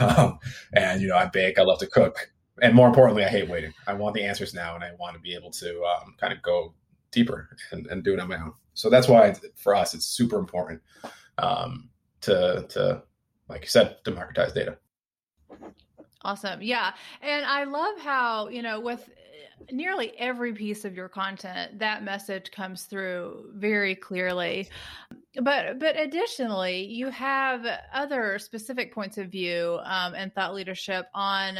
um, 0.00 0.38
and, 0.72 1.00
you 1.00 1.08
know, 1.08 1.16
I 1.16 1.26
bake, 1.26 1.58
I 1.58 1.62
love 1.62 1.78
to 1.80 1.86
cook. 1.86 2.30
And 2.62 2.74
more 2.74 2.88
importantly, 2.88 3.24
I 3.24 3.28
hate 3.28 3.48
waiting. 3.48 3.72
I 3.86 3.94
want 3.94 4.14
the 4.14 4.24
answers 4.24 4.54
now 4.54 4.74
and 4.74 4.82
I 4.82 4.92
want 4.98 5.14
to 5.14 5.20
be 5.20 5.34
able 5.34 5.50
to 5.52 5.82
um, 5.84 6.14
kind 6.18 6.32
of 6.32 6.40
go 6.42 6.74
deeper 7.10 7.48
and, 7.70 7.86
and 7.86 8.02
do 8.02 8.14
it 8.14 8.20
on 8.20 8.28
my 8.28 8.36
own. 8.36 8.52
So 8.74 8.90
that's 8.90 9.08
why 9.08 9.34
for 9.56 9.74
us, 9.74 9.94
it's 9.94 10.06
super 10.06 10.38
important 10.38 10.80
um, 11.38 11.90
to 12.22 12.66
to 12.68 13.02
like 13.48 13.62
you 13.62 13.68
said 13.68 13.96
democratize 14.04 14.52
data 14.52 14.76
awesome 16.22 16.60
yeah 16.60 16.92
and 17.22 17.44
i 17.46 17.64
love 17.64 17.98
how 18.00 18.48
you 18.48 18.62
know 18.62 18.80
with 18.80 19.08
nearly 19.70 20.12
every 20.18 20.52
piece 20.52 20.84
of 20.84 20.94
your 20.94 21.08
content 21.08 21.78
that 21.78 22.02
message 22.02 22.50
comes 22.50 22.84
through 22.84 23.48
very 23.54 23.94
clearly 23.94 24.68
but 25.42 25.78
but 25.78 25.98
additionally 25.98 26.84
you 26.84 27.08
have 27.10 27.64
other 27.94 28.38
specific 28.38 28.92
points 28.92 29.18
of 29.18 29.28
view 29.28 29.78
um, 29.84 30.14
and 30.14 30.34
thought 30.34 30.54
leadership 30.54 31.06
on 31.14 31.58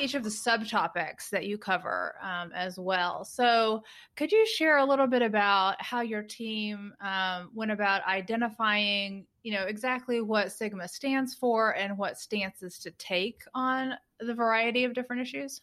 each 0.00 0.14
of 0.14 0.22
the 0.22 0.30
subtopics 0.30 1.30
that 1.30 1.46
you 1.46 1.58
cover 1.58 2.14
um, 2.22 2.52
as 2.54 2.78
well. 2.78 3.24
So, 3.24 3.82
could 4.16 4.32
you 4.32 4.46
share 4.46 4.78
a 4.78 4.84
little 4.84 5.06
bit 5.06 5.22
about 5.22 5.80
how 5.80 6.00
your 6.00 6.22
team 6.22 6.92
um, 7.00 7.50
went 7.54 7.70
about 7.70 8.06
identifying, 8.06 9.26
you 9.42 9.52
know, 9.52 9.64
exactly 9.64 10.20
what 10.20 10.52
Sigma 10.52 10.88
stands 10.88 11.34
for 11.34 11.74
and 11.76 11.98
what 11.98 12.18
stances 12.18 12.78
to 12.80 12.90
take 12.92 13.42
on 13.54 13.94
the 14.20 14.34
variety 14.34 14.84
of 14.84 14.94
different 14.94 15.22
issues? 15.22 15.62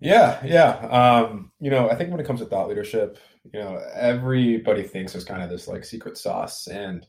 Yeah, 0.00 0.40
yeah. 0.44 0.70
Um, 0.88 1.52
you 1.60 1.70
know, 1.70 1.90
I 1.90 1.94
think 1.94 2.10
when 2.10 2.20
it 2.20 2.26
comes 2.26 2.40
to 2.40 2.46
thought 2.46 2.68
leadership, 2.68 3.18
you 3.52 3.60
know, 3.60 3.80
everybody 3.94 4.82
thinks 4.82 5.12
there's 5.12 5.24
kind 5.24 5.42
of 5.42 5.50
this 5.50 5.68
like 5.68 5.84
secret 5.84 6.16
sauce, 6.18 6.66
and 6.66 7.06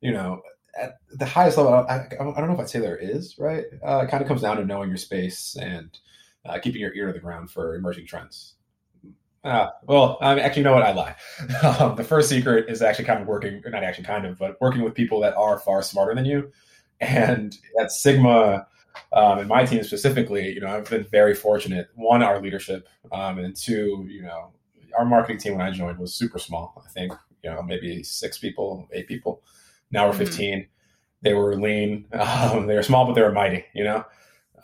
you 0.00 0.12
know, 0.12 0.42
at 0.78 0.96
the 1.12 1.26
highest 1.26 1.56
level, 1.56 1.72
I, 1.72 2.06
I, 2.10 2.16
don't 2.18 2.46
know 2.46 2.54
if 2.54 2.60
I'd 2.60 2.68
say 2.68 2.80
there 2.80 2.96
is, 2.96 3.36
right? 3.38 3.64
Uh, 3.84 4.02
it 4.04 4.10
kind 4.10 4.22
of 4.22 4.28
comes 4.28 4.42
down 4.42 4.58
to 4.58 4.64
knowing 4.64 4.88
your 4.88 4.98
space 4.98 5.56
and 5.60 5.96
uh, 6.48 6.58
keeping 6.58 6.80
your 6.80 6.94
ear 6.94 7.06
to 7.06 7.12
the 7.12 7.18
ground 7.18 7.50
for 7.50 7.74
emerging 7.74 8.06
trends. 8.06 8.54
Uh, 9.44 9.68
well, 9.84 10.18
I 10.20 10.40
actually, 10.40 10.60
you 10.60 10.64
know 10.64 10.74
what? 10.74 10.82
I 10.82 10.92
lie. 10.92 11.14
Um, 11.62 11.94
the 11.96 12.04
first 12.04 12.28
secret 12.28 12.68
is 12.68 12.82
actually 12.82 13.04
kind 13.04 13.20
of 13.20 13.28
working, 13.28 13.62
not 13.66 13.84
actually 13.84 14.04
kind 14.04 14.26
of, 14.26 14.38
but 14.38 14.56
working 14.60 14.82
with 14.82 14.94
people 14.94 15.20
that 15.20 15.36
are 15.36 15.58
far 15.58 15.82
smarter 15.82 16.14
than 16.14 16.24
you. 16.24 16.50
And 17.00 17.56
at 17.80 17.92
Sigma, 17.92 18.66
um, 19.12 19.38
and 19.38 19.48
my 19.48 19.64
team 19.64 19.82
specifically, 19.84 20.52
you 20.52 20.60
know, 20.60 20.68
I've 20.68 20.90
been 20.90 21.04
very 21.04 21.34
fortunate. 21.34 21.88
One, 21.94 22.22
our 22.22 22.40
leadership, 22.40 22.88
um, 23.12 23.38
and 23.38 23.54
two, 23.54 24.06
you 24.08 24.22
know, 24.22 24.52
our 24.96 25.04
marketing 25.04 25.38
team 25.38 25.56
when 25.56 25.66
I 25.66 25.70
joined 25.70 25.98
was 25.98 26.14
super 26.14 26.38
small. 26.38 26.82
I 26.84 26.90
think 26.90 27.12
you 27.42 27.50
know 27.50 27.62
maybe 27.62 28.02
six 28.02 28.38
people, 28.38 28.88
eight 28.92 29.06
people. 29.06 29.42
Now 29.90 30.06
we're 30.06 30.12
mm-hmm. 30.12 30.24
15. 30.24 30.68
They 31.22 31.34
were 31.34 31.56
lean. 31.56 32.06
Um, 32.12 32.66
they 32.66 32.74
were 32.74 32.82
small, 32.82 33.06
but 33.06 33.14
they 33.14 33.22
were 33.22 33.32
mighty. 33.32 33.64
You 33.74 33.84
know. 33.84 34.04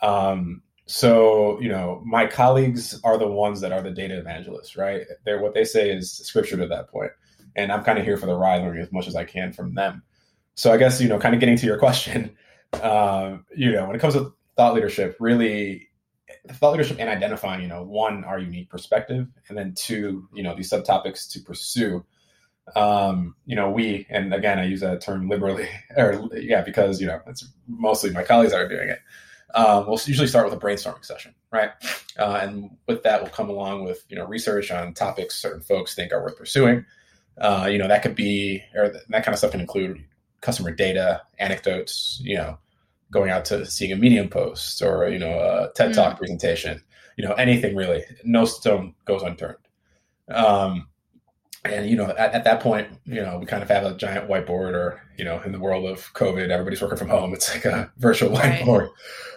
Um, 0.01 0.61
so 0.85 1.59
you 1.61 1.69
know, 1.69 2.01
my 2.05 2.27
colleagues 2.27 2.99
are 3.03 3.17
the 3.17 3.27
ones 3.27 3.61
that 3.61 3.71
are 3.71 3.81
the 3.81 3.91
data 3.91 4.17
evangelists, 4.17 4.75
right? 4.75 5.03
They're 5.25 5.41
what 5.41 5.53
they 5.53 5.63
say 5.63 5.91
is 5.91 6.11
scripture 6.11 6.57
to 6.57 6.67
that 6.67 6.89
point, 6.89 7.11
and 7.55 7.71
I'm 7.71 7.83
kind 7.83 7.97
of 7.97 8.05
here 8.05 8.17
for 8.17 8.25
the 8.25 8.37
learning 8.37 8.77
as 8.77 8.91
much 8.91 9.07
as 9.07 9.15
I 9.15 9.23
can 9.23 9.53
from 9.53 9.75
them. 9.75 10.03
So 10.55 10.71
I 10.71 10.77
guess 10.77 11.01
you 11.01 11.07
know, 11.07 11.19
kind 11.19 11.33
of 11.33 11.39
getting 11.39 11.57
to 11.57 11.65
your 11.65 11.79
question, 11.79 12.35
um, 12.81 13.45
you 13.55 13.71
know, 13.71 13.85
when 13.87 13.95
it 13.95 13.99
comes 13.99 14.13
to 14.15 14.33
thought 14.55 14.73
leadership, 14.73 15.15
really 15.19 15.89
thought 16.53 16.71
leadership 16.71 16.97
and 16.99 17.09
identifying, 17.09 17.61
you 17.61 17.67
know, 17.67 17.83
one, 17.83 18.23
our 18.23 18.39
unique 18.39 18.69
perspective, 18.69 19.27
and 19.47 19.57
then 19.57 19.73
two, 19.75 20.27
you 20.33 20.43
know, 20.43 20.55
these 20.55 20.69
subtopics 20.69 21.29
to 21.31 21.39
pursue. 21.39 22.05
Um, 22.75 23.35
you 23.45 23.55
know, 23.55 23.69
we, 23.69 24.05
and 24.09 24.33
again, 24.33 24.59
I 24.59 24.65
use 24.65 24.81
that 24.81 25.01
term 25.01 25.29
liberally, 25.29 25.67
or 25.97 26.29
yeah, 26.33 26.61
because, 26.61 27.01
you 27.01 27.07
know, 27.07 27.19
it's 27.27 27.47
mostly 27.67 28.11
my 28.11 28.23
colleagues 28.23 28.53
are 28.53 28.67
doing 28.67 28.89
it. 28.89 28.99
Um, 29.53 29.85
we'll 29.85 29.99
usually 30.05 30.27
start 30.27 30.45
with 30.45 30.53
a 30.53 30.65
brainstorming 30.65 31.05
session, 31.05 31.35
right? 31.51 31.71
Uh, 32.17 32.39
and 32.41 32.77
with 32.87 33.03
that, 33.03 33.21
we'll 33.21 33.31
come 33.31 33.49
along 33.49 33.83
with, 33.83 34.03
you 34.09 34.15
know, 34.15 34.25
research 34.25 34.71
on 34.71 34.93
topics 34.93 35.35
certain 35.35 35.61
folks 35.61 35.93
think 35.93 36.11
are 36.11 36.23
worth 36.23 36.37
pursuing. 36.37 36.85
Uh, 37.37 37.67
you 37.71 37.77
know, 37.77 37.87
that 37.87 38.01
could 38.01 38.15
be, 38.15 38.63
or 38.75 38.89
that 38.89 39.23
kind 39.23 39.29
of 39.33 39.37
stuff 39.37 39.51
can 39.51 39.61
include 39.61 40.03
customer 40.41 40.71
data, 40.71 41.21
anecdotes, 41.39 42.19
you 42.23 42.35
know, 42.35 42.57
going 43.13 43.29
out 43.29 43.45
to 43.45 43.65
seeing 43.65 43.91
a 43.91 43.95
Medium 43.95 44.27
post 44.27 44.81
or 44.81 45.07
you 45.07 45.19
know 45.19 45.39
a 45.39 45.71
TED 45.75 45.91
mm. 45.91 45.95
Talk 45.95 46.17
presentation, 46.17 46.83
you 47.15 47.25
know 47.25 47.33
anything 47.33 47.75
really. 47.75 48.03
No 48.25 48.43
stone 48.43 48.95
goes 49.05 49.21
unturned. 49.21 49.57
Um, 50.29 50.87
and 51.65 51.89
you 51.89 51.95
know 51.95 52.09
at, 52.09 52.33
at, 52.33 52.43
that 52.43 52.59
point, 52.59 52.87
you 53.05 53.21
know 53.21 53.37
we 53.39 53.45
kind 53.45 53.63
of 53.63 53.69
have 53.69 53.83
a 53.83 53.95
giant 53.95 54.29
whiteboard, 54.29 54.73
or 54.73 55.01
you 55.17 55.25
know 55.25 55.41
in 55.41 55.51
the 55.51 55.59
world 55.59 55.85
of 55.85 56.13
COVID, 56.13 56.49
everybody's 56.49 56.81
working 56.81 56.97
from 56.97 57.09
home. 57.09 57.33
It's 57.33 57.53
like 57.53 57.65
a 57.65 57.91
virtual 57.97 58.35
whiteboard. 58.35 58.89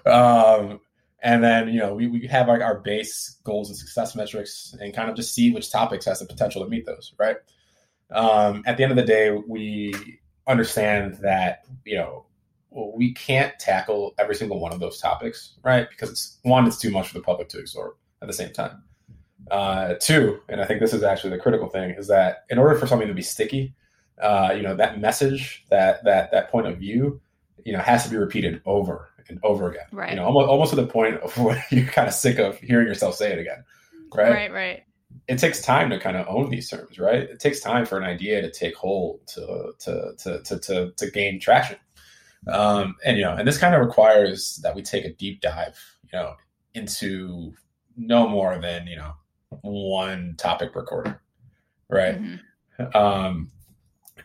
Um, 0.07 0.81
and 1.23 1.43
then 1.43 1.69
you 1.69 1.81
know 1.81 1.95
we, 1.95 2.07
we 2.07 2.27
have 2.27 2.49
like 2.49 2.61
our 2.61 2.81
base 2.81 3.37
goals 3.45 3.69
and 3.69 3.79
success 3.79 4.15
metrics, 4.15 4.75
and 4.81 4.95
kind 4.95 5.11
of 5.11 5.17
just 5.17 5.35
see 5.35 5.53
which 5.53 5.71
topics 5.71 6.05
has 6.07 6.21
the 6.21 6.27
potential 6.27 6.65
to 6.65 6.71
meet 6.71 6.87
those. 6.87 7.15
Right. 7.19 7.37
Um, 8.11 8.63
at 8.67 8.77
the 8.77 8.83
end 8.83 8.93
of 8.93 8.97
the 8.97 9.05
day, 9.05 9.31
we 9.31 9.95
understand 10.47 11.19
that 11.23 11.65
you 11.85 11.97
know 11.97 12.27
well, 12.71 12.93
we 12.95 13.13
can't 13.15 13.59
tackle 13.59 14.15
every 14.19 14.35
single 14.35 14.61
one 14.61 14.73
of 14.73 14.81
those 14.81 15.01
topics, 15.01 15.55
right? 15.63 15.89
Because 15.89 16.11
it's 16.11 16.39
one, 16.43 16.67
it's 16.67 16.79
too 16.79 16.91
much 16.91 17.09
for 17.09 17.15
the 17.15 17.23
public 17.23 17.49
to 17.51 17.59
absorb 17.59 17.95
at 18.21 18.29
the 18.29 18.35
same 18.35 18.53
time. 18.53 18.83
Uh, 19.51 19.95
two, 20.01 20.41
and 20.49 20.61
I 20.61 20.65
think 20.65 20.81
this 20.81 20.93
is 20.93 21.03
actually 21.03 21.31
the 21.31 21.39
critical 21.39 21.69
thing, 21.69 21.91
is 21.91 22.09
that 22.09 22.45
in 22.51 22.59
order 22.59 22.77
for 22.77 22.87
something 22.87 23.09
to 23.09 23.15
be 23.15 23.23
sticky, 23.23 23.75
uh, 24.21 24.53
you 24.57 24.63
know, 24.63 24.75
that 24.75 25.01
message, 25.01 25.65
that 25.71 26.05
that 26.05 26.31
that 26.33 26.51
point 26.51 26.67
of 26.67 26.79
view, 26.79 27.21
you 27.65 27.73
know, 27.73 27.79
has 27.79 28.05
to 28.05 28.11
be 28.11 28.17
repeated 28.17 28.61
over 28.67 29.09
and 29.29 29.39
over 29.43 29.71
again. 29.71 29.87
Right. 29.93 30.11
You 30.11 30.17
know, 30.17 30.25
almost 30.25 30.49
almost 30.49 30.71
to 30.71 30.77
the 30.77 30.87
point 30.87 31.17
of 31.21 31.37
where 31.39 31.65
you're 31.71 31.87
kind 31.87 32.09
of 32.09 32.15
sick 32.15 32.39
of 32.39 32.59
hearing 32.59 32.89
yourself 32.89 33.15
say 33.15 33.33
it 33.33 33.39
again. 33.39 33.65
Right. 34.15 34.31
Right. 34.31 34.53
Right. 34.53 34.83
It 35.29 35.39
takes 35.39 35.61
time 35.61 35.91
to 35.91 35.99
kind 35.99 36.17
of 36.17 36.27
own 36.29 36.51
these 36.51 36.69
terms, 36.69 36.99
right? 36.99 37.23
It 37.23 37.41
takes 37.41 37.61
time 37.61 37.87
for 37.87 37.99
an 37.99 38.05
idea 38.05 38.43
to 38.43 38.51
take 38.51 38.75
hold, 38.75 39.27
to 39.29 39.73
to 39.81 40.13
to 40.19 40.43
to 40.43 40.59
to, 40.59 40.93
to 40.97 41.11
gain 41.11 41.41
traction. 41.41 41.79
Um, 42.49 42.97
and 43.05 43.17
you 43.17 43.25
know, 43.25 43.35
and 43.35 43.47
this 43.47 43.59
kind 43.59 43.75
of 43.75 43.81
requires 43.81 44.61
that 44.63 44.75
we 44.75 44.83
take 44.83 45.05
a 45.05 45.13
deep 45.13 45.41
dive, 45.41 45.79
you 46.05 46.19
know, 46.19 46.35
into 46.75 47.53
no 47.97 48.29
more 48.29 48.59
than 48.59 48.87
you 48.87 48.97
know 48.97 49.15
one 49.63 50.35
topic 50.39 50.73
per 50.73 50.85
quarter, 50.85 51.21
right? 51.89 52.21
Mm-hmm. 52.21 52.97
Um, 52.97 53.51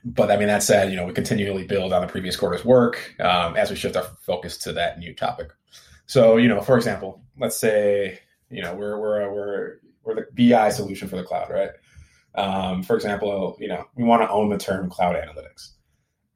but 0.04 0.32
I 0.32 0.38
mean, 0.38 0.48
that 0.48 0.64
said, 0.64 0.90
you 0.90 0.96
know, 0.96 1.06
we 1.06 1.14
continually 1.14 1.66
build 1.66 1.94
on 1.94 2.02
the 2.02 2.08
previous 2.08 2.36
quarter's 2.36 2.66
work 2.66 3.14
um, 3.20 3.56
as 3.56 3.70
we 3.70 3.76
shift 3.76 3.96
our 3.96 4.06
focus 4.22 4.58
to 4.60 4.74
that 4.74 5.00
new 5.00 5.14
topic. 5.14 5.50
So, 6.08 6.38
you 6.38 6.48
know, 6.48 6.62
for 6.62 6.76
example, 6.76 7.24
let's 7.40 7.58
say, 7.58 8.20
you 8.50 8.62
know, 8.62 8.76
we're 8.76 9.00
we're 9.00 9.32
we're 9.32 9.76
we're 10.04 10.16
the 10.16 10.50
BI 10.50 10.70
solution 10.70 11.08
for 11.08 11.16
the 11.16 11.24
cloud, 11.24 11.50
right? 11.50 11.70
Um, 12.36 12.84
for 12.84 12.96
example, 12.96 13.58
you 13.60 13.68
know, 13.68 13.86
we 13.96 14.04
want 14.04 14.22
to 14.22 14.30
own 14.30 14.50
the 14.50 14.58
term 14.58 14.90
cloud 14.90 15.16
analytics. 15.16 15.72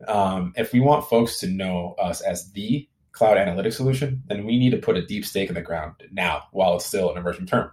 Um, 0.08 0.54
if 0.56 0.74
we 0.74 0.80
want 0.80 1.10
folks 1.10 1.40
to 1.40 1.48
know 1.48 1.96
us 2.00 2.22
as 2.22 2.52
the 2.52 2.88
cloud 3.14 3.38
analytics 3.38 3.74
solution, 3.74 4.22
then 4.28 4.46
we 4.46 4.60
need 4.60 4.72
to 4.72 4.78
put 4.78 4.98
a 4.98 5.06
deep 5.06 5.26
stake 5.26 5.50
in 5.50 5.56
the 5.56 5.62
ground 5.62 5.96
now 6.12 6.44
while 6.52 6.76
it's 6.76 6.86
still 6.86 7.12
an 7.12 7.18
emerging 7.18 7.48
term. 7.48 7.72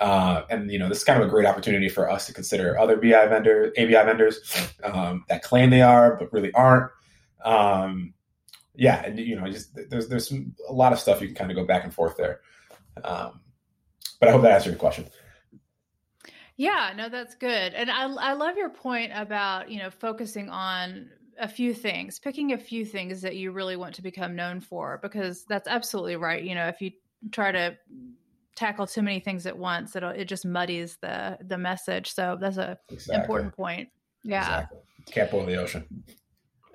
Uh, 0.00 0.42
and 0.48 0.70
you 0.70 0.78
know, 0.78 0.88
this 0.88 0.98
is 0.98 1.04
kind 1.04 1.20
of 1.20 1.26
a 1.26 1.30
great 1.30 1.46
opportunity 1.46 1.88
for 1.88 2.10
us 2.10 2.26
to 2.26 2.32
consider 2.32 2.78
other 2.78 2.96
BI 2.96 3.26
vendors, 3.26 3.72
ABI 3.78 3.92
vendors 3.92 4.70
um, 4.84 5.24
that 5.28 5.42
claim 5.42 5.70
they 5.70 5.82
are 5.82 6.16
but 6.16 6.32
really 6.32 6.52
aren't. 6.54 6.90
Um, 7.44 8.14
yeah, 8.74 9.02
and 9.04 9.18
you 9.18 9.38
know, 9.38 9.46
just 9.50 9.76
there's 9.90 10.08
there's 10.08 10.28
some, 10.28 10.54
a 10.68 10.72
lot 10.72 10.92
of 10.92 10.98
stuff 10.98 11.20
you 11.20 11.28
can 11.28 11.36
kind 11.36 11.50
of 11.50 11.56
go 11.56 11.64
back 11.64 11.84
and 11.84 11.92
forth 11.92 12.16
there. 12.16 12.40
Um, 13.04 13.40
but 14.18 14.28
I 14.28 14.32
hope 14.32 14.42
that 14.42 14.52
answered 14.52 14.70
your 14.70 14.78
question. 14.78 15.06
Yeah, 16.56 16.92
no, 16.96 17.08
that's 17.08 17.34
good, 17.34 17.74
and 17.74 17.90
I 17.90 18.04
I 18.04 18.32
love 18.32 18.56
your 18.56 18.70
point 18.70 19.12
about 19.14 19.70
you 19.70 19.78
know 19.78 19.90
focusing 19.90 20.48
on 20.48 21.10
a 21.38 21.48
few 21.48 21.74
things, 21.74 22.18
picking 22.18 22.52
a 22.52 22.58
few 22.58 22.84
things 22.84 23.20
that 23.22 23.36
you 23.36 23.52
really 23.52 23.76
want 23.76 23.94
to 23.96 24.02
become 24.02 24.36
known 24.36 24.60
for, 24.60 24.98
because 25.02 25.44
that's 25.44 25.68
absolutely 25.68 26.16
right. 26.16 26.42
You 26.42 26.54
know, 26.54 26.68
if 26.68 26.80
you 26.80 26.92
try 27.30 27.52
to 27.52 27.76
tackle 28.54 28.86
too 28.86 29.02
many 29.02 29.20
things 29.20 29.46
at 29.46 29.56
once, 29.56 29.96
It'll 29.96 30.10
it 30.10 30.26
just 30.26 30.44
muddies 30.44 30.98
the 31.00 31.38
the 31.46 31.58
message. 31.58 32.12
So 32.12 32.36
that's 32.40 32.56
a 32.56 32.78
exactly. 32.88 33.20
important 33.20 33.56
point. 33.56 33.88
Yeah, 34.24 34.40
exactly. 34.40 34.78
can't 35.10 35.30
boil 35.30 35.46
the 35.46 35.56
ocean. 35.56 36.04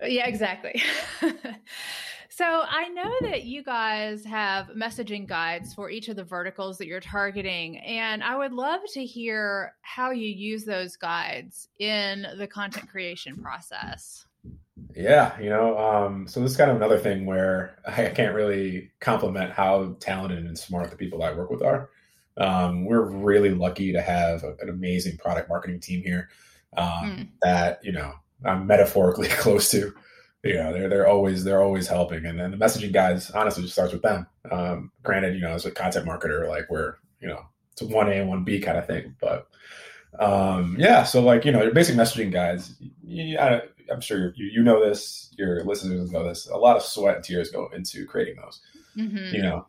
Yeah, 0.01 0.27
exactly. 0.27 0.81
so 2.29 2.45
I 2.45 2.89
know 2.89 3.11
that 3.21 3.45
you 3.45 3.63
guys 3.63 4.23
have 4.25 4.67
messaging 4.67 5.27
guides 5.27 5.73
for 5.73 5.89
each 5.89 6.07
of 6.07 6.15
the 6.15 6.23
verticals 6.23 6.77
that 6.77 6.87
you're 6.87 6.99
targeting, 6.99 7.79
and 7.79 8.23
I 8.23 8.35
would 8.37 8.53
love 8.53 8.81
to 8.93 9.05
hear 9.05 9.73
how 9.81 10.11
you 10.11 10.29
use 10.29 10.65
those 10.65 10.95
guides 10.97 11.69
in 11.79 12.27
the 12.37 12.47
content 12.47 12.89
creation 12.89 13.37
process. 13.37 14.26
Yeah, 14.95 15.39
you 15.39 15.49
know, 15.49 15.77
um, 15.77 16.27
so 16.27 16.39
this 16.39 16.51
is 16.51 16.57
kind 16.57 16.71
of 16.71 16.77
another 16.77 16.97
thing 16.97 17.25
where 17.25 17.77
I 17.87 18.09
can't 18.09 18.35
really 18.35 18.91
compliment 18.99 19.51
how 19.51 19.95
talented 19.99 20.45
and 20.45 20.57
smart 20.57 20.89
the 20.89 20.97
people 20.97 21.23
I 21.23 21.33
work 21.33 21.49
with 21.49 21.61
are. 21.61 21.89
Um, 22.37 22.85
we're 22.85 23.05
really 23.05 23.49
lucky 23.49 23.91
to 23.93 24.01
have 24.01 24.43
an 24.43 24.69
amazing 24.69 25.17
product 25.17 25.49
marketing 25.49 25.79
team 25.79 26.03
here 26.03 26.29
um, 26.77 26.85
mm. 26.87 27.27
that 27.41 27.79
you 27.83 27.91
know 27.91 28.13
I'm 28.45 28.67
metaphorically 28.67 29.27
close 29.29 29.71
to. 29.71 29.93
You 30.43 30.53
know, 30.53 30.71
they're 30.71 30.89
they're 30.89 31.07
always 31.07 31.43
they're 31.43 31.63
always 31.63 31.87
helping, 31.87 32.25
and 32.25 32.39
then 32.39 32.51
the 32.51 32.57
messaging 32.57 32.93
guides 32.93 33.31
honestly 33.31 33.63
just 33.63 33.73
starts 33.73 33.91
with 33.91 34.03
them. 34.03 34.27
Um, 34.51 34.91
granted, 35.03 35.35
you 35.35 35.41
know, 35.41 35.53
as 35.53 35.65
a 35.65 35.71
content 35.71 36.07
marketer, 36.07 36.47
like 36.47 36.69
we're 36.69 36.95
you 37.19 37.27
know 37.27 37.43
it's 37.71 37.81
a 37.81 37.87
one 37.87 38.07
A 38.07 38.15
and 38.15 38.29
one 38.29 38.43
B 38.43 38.59
kind 38.59 38.77
of 38.77 38.85
thing, 38.85 39.15
but 39.19 39.47
um, 40.19 40.75
yeah, 40.79 41.03
so 41.03 41.21
like 41.21 41.45
you 41.45 41.51
know, 41.51 41.61
your 41.61 41.73
basic 41.73 41.95
messaging 41.95 42.31
guides, 42.31 42.75
yeah, 43.03 43.61
I'm 43.91 44.01
sure 44.01 44.33
you 44.35 44.45
you 44.45 44.63
know 44.63 44.83
this, 44.83 45.33
your 45.37 45.63
listeners 45.63 46.11
know 46.11 46.27
this. 46.27 46.47
A 46.47 46.57
lot 46.57 46.77
of 46.77 46.83
sweat 46.83 47.17
and 47.17 47.23
tears 47.23 47.51
go 47.51 47.69
into 47.73 48.05
creating 48.05 48.35
those. 48.41 48.61
Mm-hmm. 48.95 49.35
You 49.35 49.41
know, 49.41 49.67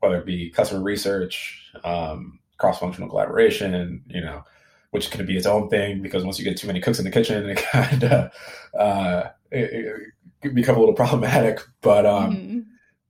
whether 0.00 0.18
it 0.18 0.26
be 0.26 0.50
customer 0.50 0.82
research, 0.82 1.72
um, 1.84 2.38
cross 2.58 2.78
functional 2.78 3.08
collaboration, 3.08 4.02
you 4.08 4.20
know, 4.20 4.44
which 4.90 5.10
can 5.10 5.24
be 5.26 5.36
its 5.36 5.46
own 5.46 5.68
thing 5.68 6.02
because 6.02 6.24
once 6.24 6.38
you 6.38 6.44
get 6.44 6.56
too 6.56 6.66
many 6.66 6.80
cooks 6.80 6.98
in 6.98 7.04
the 7.04 7.10
kitchen, 7.10 7.48
it 7.48 7.58
kind 7.58 8.04
of 8.04 8.32
uh, 8.78 9.28
it, 9.50 9.72
it 9.72 10.12
can 10.42 10.54
become 10.54 10.76
a 10.76 10.78
little 10.78 10.94
problematic. 10.94 11.60
But 11.80 12.04
um, 12.04 12.36
mm-hmm. 12.36 12.60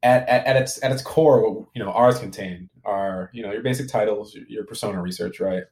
at, 0.02 0.28
at, 0.28 0.47
at 0.47 0.56
its 0.56 0.83
at 0.85 0.92
its 0.92 1.02
core, 1.02 1.66
you 1.75 1.83
know, 1.83 1.90
ours 1.90 2.18
contain 2.18 2.68
are 2.85 3.30
you 3.33 3.42
know 3.42 3.52
your 3.52 3.62
basic 3.62 3.88
titles, 3.88 4.35
your, 4.35 4.45
your 4.47 4.64
persona 4.64 5.00
research, 5.00 5.40
right? 5.40 5.64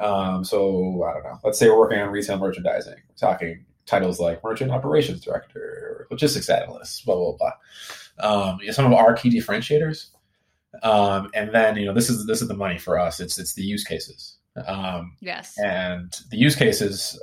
Um, 0.00 0.44
so 0.44 1.02
I 1.04 1.14
don't 1.14 1.24
know. 1.24 1.38
Let's 1.44 1.58
say 1.58 1.68
we're 1.68 1.78
working 1.78 1.98
on 1.98 2.10
retail 2.10 2.38
merchandising, 2.38 2.96
talking 3.16 3.64
titles 3.86 4.20
like 4.20 4.42
merchant 4.44 4.70
operations 4.70 5.20
director, 5.20 6.06
logistics 6.10 6.48
analyst, 6.48 7.04
blah 7.06 7.14
blah 7.14 7.32
blah. 7.32 7.52
Um, 8.18 8.58
you 8.60 8.66
know, 8.66 8.72
some 8.72 8.86
of 8.86 8.92
our 8.92 9.14
key 9.14 9.30
differentiators, 9.30 10.08
um, 10.82 11.30
and 11.34 11.54
then 11.54 11.76
you 11.76 11.86
know 11.86 11.94
this 11.94 12.10
is 12.10 12.26
this 12.26 12.42
is 12.42 12.48
the 12.48 12.54
money 12.54 12.78
for 12.78 12.98
us. 12.98 13.20
It's 13.20 13.38
it's 13.38 13.54
the 13.54 13.62
use 13.62 13.84
cases. 13.84 14.36
Um, 14.66 15.16
yes, 15.20 15.54
and 15.62 16.12
the 16.30 16.36
use 16.36 16.56
cases, 16.56 17.20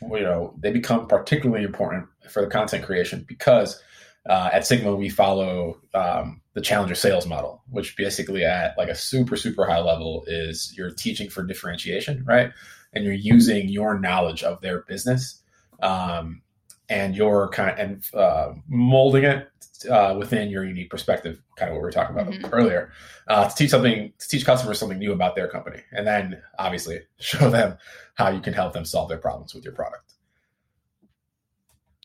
you 0.00 0.20
know, 0.20 0.54
they 0.58 0.70
become 0.70 1.06
particularly 1.06 1.64
important 1.64 2.06
for 2.28 2.42
the 2.42 2.48
content 2.48 2.84
creation 2.84 3.24
because 3.28 3.82
uh, 4.28 4.50
at 4.52 4.66
Sigma 4.66 4.94
we 4.94 5.08
follow 5.08 5.80
um, 5.94 6.40
the 6.54 6.60
challenger 6.60 6.94
sales 6.94 7.26
model, 7.26 7.62
which 7.70 7.96
basically 7.96 8.44
at 8.44 8.76
like 8.78 8.88
a 8.88 8.94
super 8.94 9.36
super 9.36 9.66
high 9.66 9.80
level 9.80 10.24
is 10.26 10.72
you're 10.76 10.90
teaching 10.90 11.28
for 11.28 11.42
differentiation, 11.42 12.24
right? 12.26 12.52
And 12.92 13.04
you're 13.04 13.14
using 13.14 13.68
your 13.68 13.98
knowledge 13.98 14.42
of 14.42 14.60
their 14.60 14.82
business 14.82 15.40
um, 15.82 16.42
and 16.88 17.16
you're 17.16 17.48
kind 17.48 17.70
of, 17.70 17.78
and 17.78 18.04
uh, 18.14 18.52
molding 18.68 19.24
it 19.24 19.48
uh, 19.90 20.14
within 20.18 20.50
your 20.50 20.64
unique 20.64 20.90
perspective, 20.90 21.40
kind 21.56 21.70
of 21.70 21.74
what 21.74 21.80
we 21.80 21.86
were 21.86 21.92
talking 21.92 22.14
about 22.14 22.32
mm-hmm. 22.32 22.52
earlier, 22.52 22.92
uh, 23.28 23.48
to 23.48 23.54
teach 23.54 23.70
something, 23.70 24.12
to 24.18 24.28
teach 24.28 24.44
customers 24.44 24.78
something 24.78 24.98
new 24.98 25.12
about 25.12 25.34
their 25.34 25.48
company, 25.48 25.80
and 25.92 26.06
then 26.06 26.40
obviously 26.58 27.00
show 27.20 27.50
them 27.50 27.76
how 28.14 28.28
you 28.28 28.40
can 28.40 28.52
help 28.52 28.72
them 28.72 28.84
solve 28.84 29.08
their 29.08 29.18
problems 29.18 29.54
with 29.54 29.64
your 29.64 29.72
product. 29.72 30.11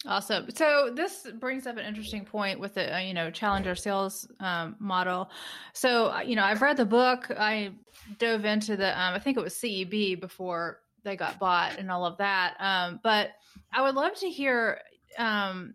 Awesome. 0.07 0.49
So 0.51 0.89
this 0.95 1.27
brings 1.37 1.67
up 1.67 1.75
an 1.75 1.85
interesting 1.85 2.23
point 2.23 2.61
with 2.61 2.75
the 2.75 2.95
uh, 2.95 2.99
you 2.99 3.13
know 3.13 3.29
challenger 3.29 3.75
sales 3.75 4.25
um, 4.39 4.77
model. 4.79 5.29
So 5.73 6.11
uh, 6.11 6.21
you 6.21 6.37
know 6.37 6.43
I've 6.43 6.61
read 6.61 6.77
the 6.77 6.85
book. 6.85 7.29
I 7.37 7.71
dove 8.17 8.45
into 8.45 8.77
the 8.77 8.89
um, 8.99 9.13
I 9.13 9.19
think 9.19 9.37
it 9.37 9.43
was 9.43 9.53
CEB 9.55 10.21
before 10.21 10.79
they 11.03 11.17
got 11.17 11.39
bought 11.39 11.77
and 11.77 11.91
all 11.91 12.05
of 12.05 12.17
that. 12.17 12.55
Um, 12.59 13.01
but 13.03 13.31
I 13.73 13.81
would 13.81 13.95
love 13.95 14.15
to 14.15 14.29
hear 14.29 14.79
um, 15.17 15.73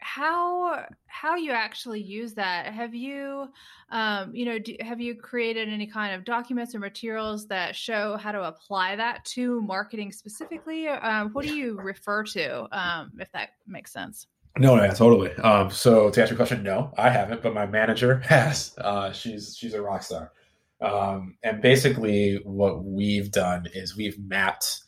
how 0.00 0.84
how 1.06 1.36
you 1.36 1.52
actually 1.52 2.00
use 2.00 2.34
that. 2.34 2.72
Have 2.72 2.94
you 2.94 3.48
um, 3.90 4.34
you 4.34 4.44
know 4.44 4.58
do, 4.58 4.76
have 4.80 5.00
you 5.00 5.14
created 5.14 5.68
any 5.68 5.86
kind 5.86 6.14
of 6.14 6.24
documents 6.24 6.74
or 6.74 6.78
materials 6.78 7.46
that 7.48 7.74
show 7.74 8.16
how 8.16 8.32
to 8.32 8.44
apply 8.44 8.96
that 8.96 9.24
to 9.26 9.60
marketing 9.62 10.12
specifically? 10.12 10.88
Um, 10.88 11.30
what 11.30 11.46
do 11.46 11.54
you 11.54 11.78
refer 11.80 12.24
to 12.24 12.66
um, 12.78 13.12
if 13.18 13.30
that 13.32 13.50
makes 13.66 13.92
sense? 13.92 14.26
No 14.58 14.76
yeah 14.76 14.92
totally. 14.92 15.34
Um, 15.36 15.70
so 15.70 16.10
to 16.10 16.20
answer 16.20 16.34
your 16.34 16.36
question 16.38 16.62
no 16.62 16.92
i 16.96 17.10
haven't 17.10 17.42
but 17.42 17.54
my 17.54 17.66
manager 17.66 18.18
has. 18.26 18.74
Uh, 18.78 19.12
she's 19.12 19.56
she's 19.56 19.74
a 19.74 19.82
rock 19.82 20.02
star. 20.02 20.32
Um, 20.80 21.38
and 21.42 21.62
basically 21.62 22.40
what 22.44 22.84
we've 22.84 23.30
done 23.30 23.66
is 23.72 23.96
we've 23.96 24.18
mapped 24.18 24.82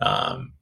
um, 0.00 0.52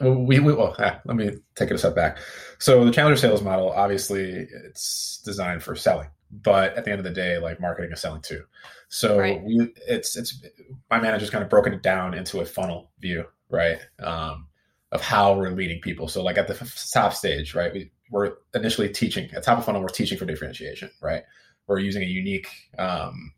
we, 0.00 0.38
we 0.40 0.52
well, 0.52 0.74
ah, 0.78 1.00
let 1.04 1.16
me 1.16 1.30
take 1.54 1.70
it 1.70 1.74
a 1.74 1.78
step 1.78 1.94
back. 1.94 2.18
So 2.58 2.84
the 2.84 2.90
challenger 2.90 3.16
sales 3.16 3.42
model, 3.42 3.70
obviously, 3.70 4.46
it's 4.64 5.22
designed 5.24 5.62
for 5.62 5.74
selling, 5.74 6.08
but 6.30 6.74
at 6.76 6.84
the 6.84 6.90
end 6.90 7.00
of 7.00 7.04
the 7.04 7.10
day, 7.10 7.38
like 7.38 7.60
marketing 7.60 7.92
is 7.92 8.00
selling 8.00 8.22
too. 8.22 8.42
So 8.88 9.18
right. 9.18 9.42
we, 9.42 9.72
it's 9.88 10.16
it's 10.16 10.42
my 10.90 11.00
manager's 11.00 11.30
kind 11.30 11.42
of 11.42 11.50
broken 11.50 11.72
it 11.72 11.82
down 11.82 12.14
into 12.14 12.40
a 12.40 12.44
funnel 12.44 12.90
view, 13.00 13.24
right? 13.48 13.78
Um, 14.00 14.48
of 14.92 15.00
how 15.00 15.36
we're 15.36 15.50
leading 15.50 15.80
people. 15.80 16.08
So 16.08 16.22
like 16.22 16.38
at 16.38 16.46
the 16.46 16.72
top 16.92 17.12
stage, 17.12 17.54
right? 17.54 17.72
We 17.72 17.90
we're 18.10 18.34
initially 18.54 18.88
teaching 18.88 19.28
at 19.34 19.42
top 19.42 19.58
of 19.58 19.64
funnel, 19.64 19.80
we're 19.80 19.88
teaching 19.88 20.18
for 20.18 20.26
differentiation, 20.26 20.90
right? 21.00 21.22
We're 21.66 21.80
using 21.80 22.02
a 22.02 22.06
unique 22.06 22.48
um, 22.78 23.32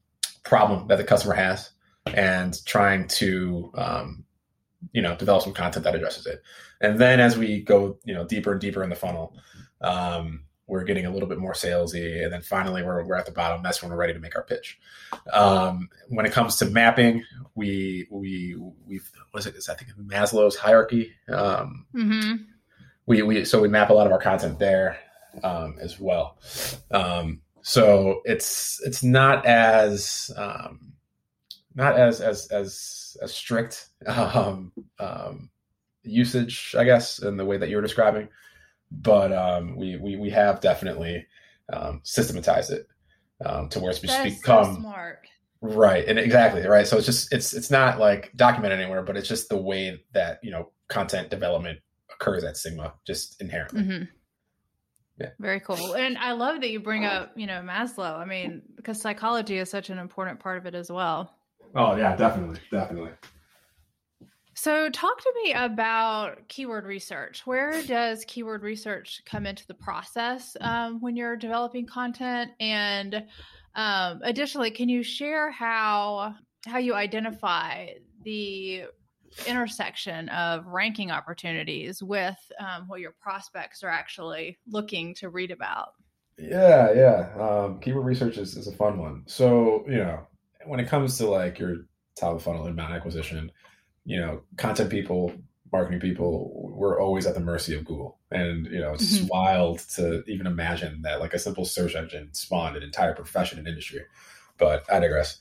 problem 0.45 0.89
that 0.89 0.97
the 0.97 1.05
customer 1.05 1.35
has 1.35 1.71
and 2.07 2.65
trying 2.67 3.09
to 3.09 3.71
um, 3.75 4.25
you 4.93 5.03
know 5.03 5.17
develop 5.17 5.43
some 5.43 5.55
content 5.55 5.85
that 5.85 5.95
addresses 5.95 6.27
it. 6.27 6.43
And 6.81 6.99
then 6.99 7.21
as 7.21 7.37
we 7.37 7.61
go 7.63 7.99
you 8.05 8.15
know 8.15 8.25
deeper 8.25 8.53
and 8.53 8.61
deeper 8.61 8.83
in 8.83 8.91
the 8.91 8.97
funnel 8.97 9.37
um, 9.81 10.45
we're 10.67 10.85
getting 10.85 11.07
a 11.07 11.11
little 11.11 11.29
bit 11.29 11.39
more 11.39 11.55
salesy. 11.55 12.23
And 12.23 12.33
then 12.33 12.43
finally 12.43 12.83
we're, 12.83 13.03
we're 13.05 13.17
at 13.17 13.25
the 13.25 13.33
bottom. 13.33 13.63
That's 13.63 13.81
when 13.81 13.91
we're 13.91 13.97
ready 13.97 14.13
to 14.13 14.19
make 14.19 14.37
our 14.37 14.43
pitch. 14.43 14.79
Um, 15.33 15.89
when 16.09 16.27
it 16.27 16.33
comes 16.33 16.57
to 16.57 16.67
mapping 16.67 17.25
we 17.55 18.07
we 18.11 18.57
we've 18.87 19.11
what 19.31 19.41
is 19.41 19.47
it 19.47 19.57
is 19.57 19.69
i 19.69 19.75
think 19.75 19.91
Maslow's 19.99 20.55
hierarchy 20.55 21.13
um, 21.29 21.87
mm-hmm. 21.95 22.43
we 23.07 23.23
we 23.23 23.45
so 23.45 23.61
we 23.61 23.69
map 23.69 23.91
a 23.91 23.93
lot 23.93 24.07
of 24.07 24.13
our 24.13 24.21
content 24.21 24.59
there 24.59 24.99
um, 25.43 25.77
as 25.81 25.99
well. 25.99 26.39
Um, 26.91 27.41
so 27.63 28.23
it's 28.25 28.81
it's 28.85 29.03
not 29.03 29.45
as 29.47 30.31
um, 30.37 30.93
not 31.79 31.97
as 31.97 32.21
as 32.21 32.49
as 32.49 33.17
as 33.23 33.33
strict 33.33 33.89
um, 34.07 34.73
um, 34.99 35.49
usage, 36.03 36.75
I 36.77 36.85
guess, 36.85 37.21
in 37.21 37.37
the 37.37 37.45
way 37.45 37.57
that 37.57 37.71
you're 37.71 37.81
describing. 37.81 38.29
But 38.91 39.33
um, 39.33 39.77
we, 39.77 39.97
we 39.97 40.17
we 40.17 40.31
have 40.31 40.61
definitely 40.61 41.27
um, 41.73 42.01
systematized 42.03 42.73
it 42.73 42.87
um, 43.47 43.69
to 43.71 43.81
where 43.81 43.91
it's 43.91 44.01
become 44.01 44.75
so 44.75 44.81
smart. 44.81 45.21
Right, 45.61 46.05
and 46.07 46.19
exactly 46.19 46.67
right. 46.67 46.87
So 46.87 46.97
it's 46.97 47.07
just 47.07 47.33
it's 47.33 47.53
it's 47.55 47.71
not 47.71 47.99
like 47.99 48.33
documented 48.35 48.81
anywhere, 48.81 49.03
but 49.03 49.17
it's 49.17 49.29
just 49.29 49.49
the 49.49 49.57
way 49.57 50.03
that 50.15 50.41
you 50.43 50.51
know 50.51 50.73
content 50.89 51.31
development 51.31 51.79
occurs 52.13 52.43
at 52.43 52.57
Sigma, 52.57 52.95
just 53.07 53.41
inherently. 53.41 53.83
Mm-hmm. 53.83 54.05
Yeah. 55.21 55.31
Very 55.39 55.61
cool. 55.61 55.95
And 55.95 56.17
I 56.17 56.33
love 56.33 56.61
that 56.61 56.71
you 56.71 56.79
bring 56.79 57.05
up, 57.05 57.33
you 57.35 57.49
know, 57.49 57.61
Maslow. 57.61 58.17
I 58.17 58.25
mean, 58.25 58.63
because 58.77 59.01
psychology 59.01 59.59
is 59.59 59.69
such 59.69 59.91
an 59.91 59.99
important 59.99 60.39
part 60.39 60.59
of 60.59 60.67
it 60.67 60.77
as 60.77 60.93
well. 60.93 61.38
Oh 61.75 61.97
yeah, 61.97 62.17
definitely, 62.17 62.61
definitely. 62.71 63.11
So, 64.55 64.91
talk 64.91 65.21
to 65.21 65.33
me 65.45 65.53
about 65.53 66.49
keyword 66.49 66.85
research. 66.85 67.47
Where 67.47 67.81
does 67.85 68.25
keyword 68.27 68.63
research 68.63 69.23
come 69.25 69.47
into 69.47 69.65
the 69.69 69.75
process 69.75 70.57
um, 70.61 71.01
when 71.01 71.15
you're 71.15 71.37
developing 71.37 71.87
content? 71.87 72.51
And 72.59 73.25
um, 73.77 74.21
additionally, 74.25 74.73
can 74.73 74.89
you 74.89 75.05
share 75.05 75.53
how 75.53 76.35
how 76.67 76.79
you 76.79 76.95
identify 76.95 77.91
the 78.25 78.87
intersection 79.47 80.29
of 80.31 80.67
ranking 80.67 81.13
opportunities 81.13 82.03
with 82.03 82.37
um, 82.59 82.89
what 82.89 83.01
your 83.01 83.15
prospects 83.21 83.85
are 83.85 83.91
actually 83.91 84.59
looking 84.67 85.15
to 85.15 85.29
read 85.29 85.53
about? 85.53 85.91
Yeah, 86.37 86.93
yeah. 86.93 87.41
Um, 87.41 87.81
keyword 87.81 88.07
research 88.07 88.39
is, 88.39 88.57
is 88.57 88.67
a 88.67 88.73
fun 88.73 88.99
one. 88.99 89.23
So, 89.27 89.85
you 89.87 89.99
know, 89.99 90.27
when 90.67 90.81
it 90.81 90.89
comes 90.89 91.19
to 91.19 91.27
like 91.27 91.59
your 91.59 91.77
top 92.17 92.35
of 92.35 92.43
funnel 92.43 92.67
inbound 92.67 92.93
acquisition, 92.93 93.51
you 94.05 94.21
know, 94.21 94.43
content 94.57 94.91
people, 94.91 95.33
marketing 95.73 96.01
people, 96.01 96.71
we're 96.75 97.01
always 97.01 97.27
at 97.27 97.35
the 97.35 97.41
mercy 97.41 97.75
of 97.75 97.85
Google. 97.85 98.19
And, 98.31 98.67
you 98.67 98.81
know, 98.81 98.95
it's 98.95 99.19
mm-hmm. 99.19 99.29
wild 99.29 99.81
to 99.91 100.23
even 100.27 100.47
imagine 100.47 101.03
that 101.03 101.21
like 101.21 101.35
a 101.35 101.39
simple 101.39 101.65
search 101.65 101.95
engine 101.95 102.31
spawned 102.33 102.77
an 102.77 102.83
entire 102.83 103.15
profession 103.15 103.59
and 103.59 103.69
industry. 103.69 104.03
But 104.57 104.85
I 104.91 104.99
digress. 105.01 105.39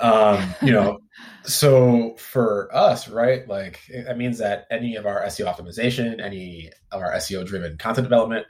Um, 0.00 0.54
you 0.62 0.72
know, 0.72 1.00
so 1.44 2.14
for 2.16 2.74
us, 2.74 3.08
right, 3.08 3.46
like 3.48 3.80
that 3.92 4.16
means 4.16 4.38
that 4.38 4.66
any 4.70 4.96
of 4.96 5.06
our 5.06 5.22
SEO 5.22 5.46
optimization, 5.46 6.20
any 6.20 6.70
of 6.90 7.02
our 7.02 7.12
SEO 7.14 7.46
driven 7.46 7.76
content 7.78 8.04
development 8.04 8.46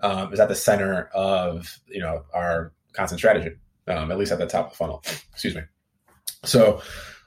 um, 0.00 0.32
is 0.32 0.40
at 0.40 0.48
the 0.48 0.54
center 0.54 1.08
of, 1.14 1.78
you 1.88 2.00
know, 2.00 2.24
our 2.32 2.72
content 2.92 3.18
strategy 3.18 3.56
um, 3.88 4.10
at 4.10 4.18
least 4.18 4.32
at 4.32 4.38
the 4.38 4.46
top 4.46 4.66
of 4.66 4.72
the 4.72 4.76
funnel. 4.76 5.02
Excuse 5.32 5.54
me. 5.54 5.62
So 6.44 6.80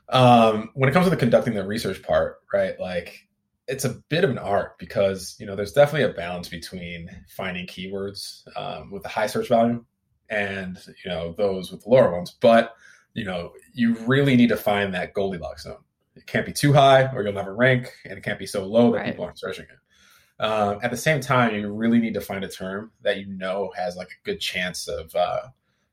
um, 0.10 0.70
when 0.74 0.90
it 0.90 0.94
comes 0.94 1.06
to 1.06 1.10
the 1.10 1.18
conducting 1.18 1.54
the 1.54 1.66
research 1.66 2.02
part, 2.02 2.38
right, 2.54 2.80
like 2.80 3.28
it's 3.68 3.86
a 3.86 4.02
bit 4.10 4.24
of 4.24 4.32
an 4.32 4.40
art 4.40 4.78
because 4.80 5.36
you 5.40 5.46
know 5.46 5.56
there's 5.56 5.74
definitely 5.74 6.10
a 6.10 6.14
balance 6.14 6.50
between 6.50 7.10
finding 7.30 7.68
keywords 7.68 8.42
um, 8.58 8.92
with 8.92 9.06
a 9.06 9.10
high 9.10 9.28
search 9.28 9.48
volume 9.48 9.86
and 10.30 10.80
you 11.04 11.12
know 11.12 11.34
those 11.38 11.72
with 11.72 11.84
the 11.84 11.90
lower 11.90 12.12
ones. 12.12 12.36
But 12.40 12.74
you 13.14 13.26
know 13.26 13.52
you 13.74 13.96
really 14.06 14.36
need 14.36 14.50
to 14.50 14.58
find 14.58 14.94
that 14.94 15.14
Goldilocks 15.14 15.64
zone. 15.64 15.84
It 16.16 16.26
can't 16.26 16.46
be 16.46 16.54
too 16.54 16.74
high 16.74 17.14
or 17.14 17.24
you'll 17.24 17.34
never 17.34 17.56
rank, 17.56 17.94
and 18.06 18.18
it 18.18 18.24
can't 18.24 18.40
be 18.40 18.48
so 18.48 18.66
low 18.66 18.92
that 18.92 18.98
right. 19.00 19.06
people 19.08 19.26
aren't 19.26 19.40
searching 19.40 19.66
it. 19.66 20.44
Um, 20.44 20.80
at 20.82 20.90
the 20.90 20.98
same 20.98 21.20
time, 21.20 21.54
you 21.54 21.72
really 21.72 22.00
need 22.00 22.14
to 22.14 22.22
find 22.22 22.44
a 22.44 22.50
term 22.50 22.92
that 23.02 23.18
you 23.18 23.26
know 23.28 23.72
has 23.76 23.96
like 23.96 24.08
a 24.08 24.26
good 24.26 24.40
chance 24.40 24.88
of 24.88 25.14
uh, 25.14 25.42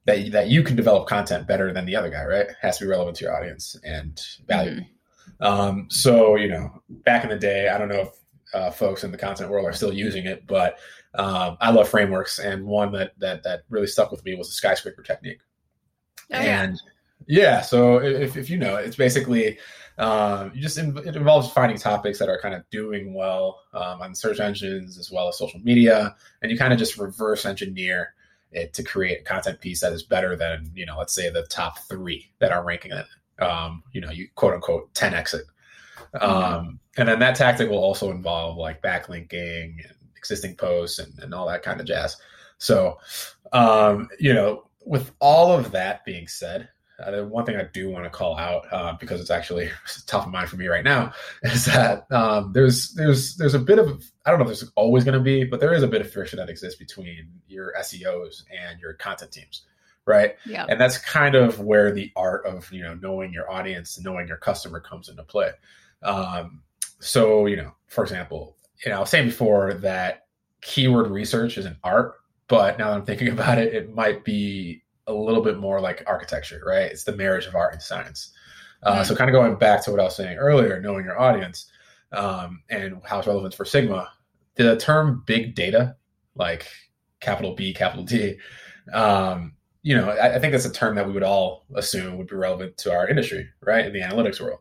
that 0.07 0.33
that 0.33 0.49
you 0.49 0.63
can 0.63 0.77
develop 0.77 1.09
content 1.09 1.47
better 1.47 1.73
than 1.73 1.85
the 1.85 1.97
other 1.97 2.11
guy, 2.11 2.25
right? 2.25 2.47
It 2.47 2.57
has 2.61 2.79
to 2.79 2.85
be 2.85 2.91
relevant 2.91 3.17
to 3.19 3.25
your 3.25 3.37
audience 3.37 3.77
and 3.85 4.21
valuable. 4.47 4.83
Mm-hmm. 4.83 5.45
Um, 5.45 5.87
so 5.91 6.37
you 6.37 6.49
know, 6.49 6.83
back 6.89 7.25
in 7.25 7.31
the 7.31 7.39
day, 7.39 7.69
I 7.69 7.79
don't 7.79 7.89
know 7.89 8.03
if 8.03 8.55
uh, 8.55 8.71
folks 8.71 9.05
in 9.05 9.11
the 9.11 9.19
content 9.19 9.51
world 9.51 9.67
are 9.67 9.73
still 9.73 9.93
using 9.93 10.25
it, 10.25 10.47
but 10.47 10.79
um, 11.15 11.57
I 11.61 11.71
love 11.71 11.89
frameworks, 11.89 12.39
and 12.39 12.67
one 12.67 12.93
that 12.93 13.19
that 13.19 13.43
that 13.43 13.63
really 13.69 13.87
stuck 13.87 14.11
with 14.11 14.25
me 14.25 14.35
was 14.35 14.49
the 14.49 14.55
skyscraper 14.55 15.03
technique. 15.03 15.41
Oh, 16.33 16.37
and 16.37 16.81
yeah. 17.27 17.43
yeah, 17.43 17.61
so 17.61 17.99
if 17.99 18.37
if 18.37 18.49
you 18.49 18.59
know, 18.59 18.77
it's 18.77 18.97
basically 18.97 19.59
um, 19.99 20.53
you 20.55 20.61
just 20.61 20.79
it 20.79 21.17
involves 21.17 21.51
finding 21.51 21.79
topics 21.79 22.19
that 22.19 22.29
are 22.29 22.41
kind 22.41 22.55
of 22.55 22.69
doing 22.71 23.15
well 23.15 23.61
um, 23.73 24.03
on 24.03 24.15
search 24.15 24.41
engines 24.41 24.99
as 24.99 25.11
well 25.11 25.29
as 25.29 25.39
social 25.39 25.61
media, 25.61 26.15
and 26.43 26.53
you 26.53 26.59
kind 26.59 26.73
of 26.73 26.79
just 26.79 26.99
reverse 26.99 27.45
engineer 27.45 28.15
it 28.53 28.73
to 28.75 28.83
create 28.83 29.21
a 29.21 29.25
content 29.25 29.61
piece 29.61 29.81
that 29.81 29.93
is 29.93 30.03
better 30.03 30.37
than 30.37 30.71
you 30.75 30.87
know 30.87 30.99
let's 30.99 31.15
say 31.15 31.31
the 31.31 31.47
top 31.47 31.79
three 31.89 32.31
that 32.39 32.53
are 32.53 32.65
ranking 32.65 32.93
it. 32.93 33.07
Um, 33.43 33.83
you 33.93 34.01
know 34.01 34.11
you 34.11 34.29
quote 34.35 34.55
unquote 34.55 34.93
10x 34.95 35.35
it 35.35 35.45
um, 36.21 36.79
and 36.97 37.09
then 37.09 37.19
that 37.19 37.37
tactic 37.37 37.69
will 37.69 37.79
also 37.79 38.11
involve 38.11 38.57
like 38.57 38.83
backlinking 38.83 39.85
and 39.85 39.97
existing 40.17 40.57
posts 40.57 40.99
and, 40.99 41.13
and 41.21 41.35
all 41.35 41.47
that 41.49 41.63
kind 41.63 41.81
of 41.81 41.87
jazz. 41.87 42.17
So 42.59 42.99
um, 43.53 44.09
you 44.19 44.33
know 44.33 44.69
with 44.85 45.13
all 45.19 45.53
of 45.53 45.71
that 45.73 46.05
being 46.05 46.29
said 46.29 46.69
uh, 46.99 47.11
the 47.11 47.25
one 47.27 47.45
thing 47.45 47.57
I 47.57 47.65
do 47.73 47.91
want 47.91 48.05
to 48.05 48.11
call 48.11 48.39
out 48.39 48.67
uh, 48.73 48.97
because 48.99 49.21
it's 49.21 49.31
actually 49.31 49.71
top 50.07 50.27
of 50.27 50.33
mind 50.33 50.49
for 50.49 50.57
me 50.57 50.67
right 50.67 50.85
now 50.85 51.13
is 51.43 51.67
that 51.67 52.11
um, 52.11 52.53
there's 52.53 52.93
there's 52.95 53.37
there's 53.37 53.55
a 53.55 53.59
bit 53.59 53.79
of 53.79 54.05
I 54.25 54.31
don't 54.31 54.39
know 54.39 54.45
if 54.45 54.59
there's 54.59 54.73
always 54.77 55.05
going 55.05 55.19
to 55.19 55.23
be, 55.23 55.45
but 55.45 55.61
there 55.61 55.75
is 55.75 55.83
a 55.83 55.89
bit 55.89 56.01
of 56.01 56.11
friction 56.11 56.39
that 56.39 56.49
exists 56.49 56.79
between 56.79 57.29
your 57.49 57.75
SEOs 57.81 58.45
and 58.51 58.81
your 58.81 58.95
content 58.95 59.33
teams, 59.33 59.63
right? 60.07 60.37
Yeah, 60.47 60.67
and 60.69 60.81
that's 60.81 60.99
kind 60.99 61.35
of 61.35 61.61
where 61.61 61.93
the 61.93 62.11
art 62.17 62.47
of 62.47 62.71
you 62.73 62.83
know 62.83 62.95
knowing 62.95 63.33
your 63.33 63.51
audience, 63.51 64.01
knowing 64.01 64.27
your 64.27 64.39
customer 64.39 64.81
comes 64.81 65.09
into 65.09 65.23
play. 65.23 65.51
Um, 66.03 66.63
so 67.01 67.47
you 67.47 67.57
know, 67.57 67.73
for 67.89 68.05
example, 68.05 68.57
you 68.85 68.91
know, 68.91 68.97
I 68.97 69.01
was 69.01 69.11
saying 69.11 69.27
before 69.27 69.75
that 69.75 70.27
keyword 70.63 71.11
research 71.11 71.59
is 71.59 71.67
an 71.67 71.77
art, 71.85 72.15
but 72.49 72.79
now 72.79 72.91
that 72.91 72.97
I'm 72.97 73.05
thinking 73.05 73.29
about 73.33 73.59
it, 73.59 73.75
it 73.75 73.95
might 73.95 74.25
be 74.25 74.83
a 75.07 75.13
little 75.13 75.43
bit 75.43 75.59
more 75.59 75.81
like 75.81 76.03
architecture, 76.07 76.63
right? 76.67 76.91
It's 76.91 77.05
the 77.05 77.17
marriage 77.17 77.47
of 77.47 77.55
art 77.55 77.73
and 77.73 77.83
science. 77.83 78.33
Uh, 78.83 78.95
mm-hmm. 78.97 79.05
So, 79.05 79.15
kind 79.15 79.31
of 79.31 79.35
going 79.35 79.57
back 79.57 79.83
to 79.85 79.91
what 79.91 80.01
I 80.01 80.05
was 80.05 80.17
saying 80.17 80.37
earlier, 80.39 80.81
knowing 80.81 81.05
your 81.05 81.19
audience 81.19 81.71
um, 82.13 82.63
and 82.69 83.01
how 83.05 83.19
it's 83.19 83.27
relevant 83.27 83.55
for 83.55 83.65
Sigma, 83.65 84.11
the 84.57 84.77
term 84.77 85.23
big 85.27 85.55
data, 85.55 85.97
like 86.35 86.69
capital 87.21 87.55
B, 87.55 87.73
capital 87.73 88.05
D, 88.05 88.37
um, 88.93 89.55
you 89.83 89.97
know, 89.97 90.09
I, 90.09 90.35
I, 90.35 90.39
think 90.39 90.53
that's 90.53 90.65
a 90.65 90.73
term 90.73 90.97
that 90.97 91.07
we 91.07 91.13
would 91.13 91.23
all 91.23 91.65
assume 91.75 92.17
would 92.19 92.27
be 92.27 92.35
relevant 92.37 92.77
to 92.79 92.93
our 92.93 93.09
industry, 93.09 93.49
right? 93.61 93.87
In 93.87 93.93
the 93.93 94.01
analytics 94.01 94.41
world, 94.41 94.61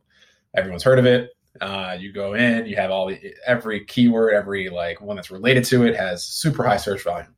everyone's 0.56 0.84
heard 0.84 1.00
of 1.00 1.06
it. 1.06 1.32
Uh, 1.62 1.96
you 1.98 2.12
go 2.12 2.34
in, 2.34 2.66
you 2.66 2.76
have 2.76 2.92
all 2.92 3.08
the 3.08 3.34
every 3.48 3.86
keyword, 3.86 4.34
every 4.34 4.70
like 4.70 5.02
one 5.02 5.16
that's 5.16 5.32
related 5.32 5.64
to 5.66 5.84
it 5.84 5.96
has 5.96 6.24
super 6.24 6.64
high 6.64 6.78
search 6.78 7.04
volume. 7.04 7.34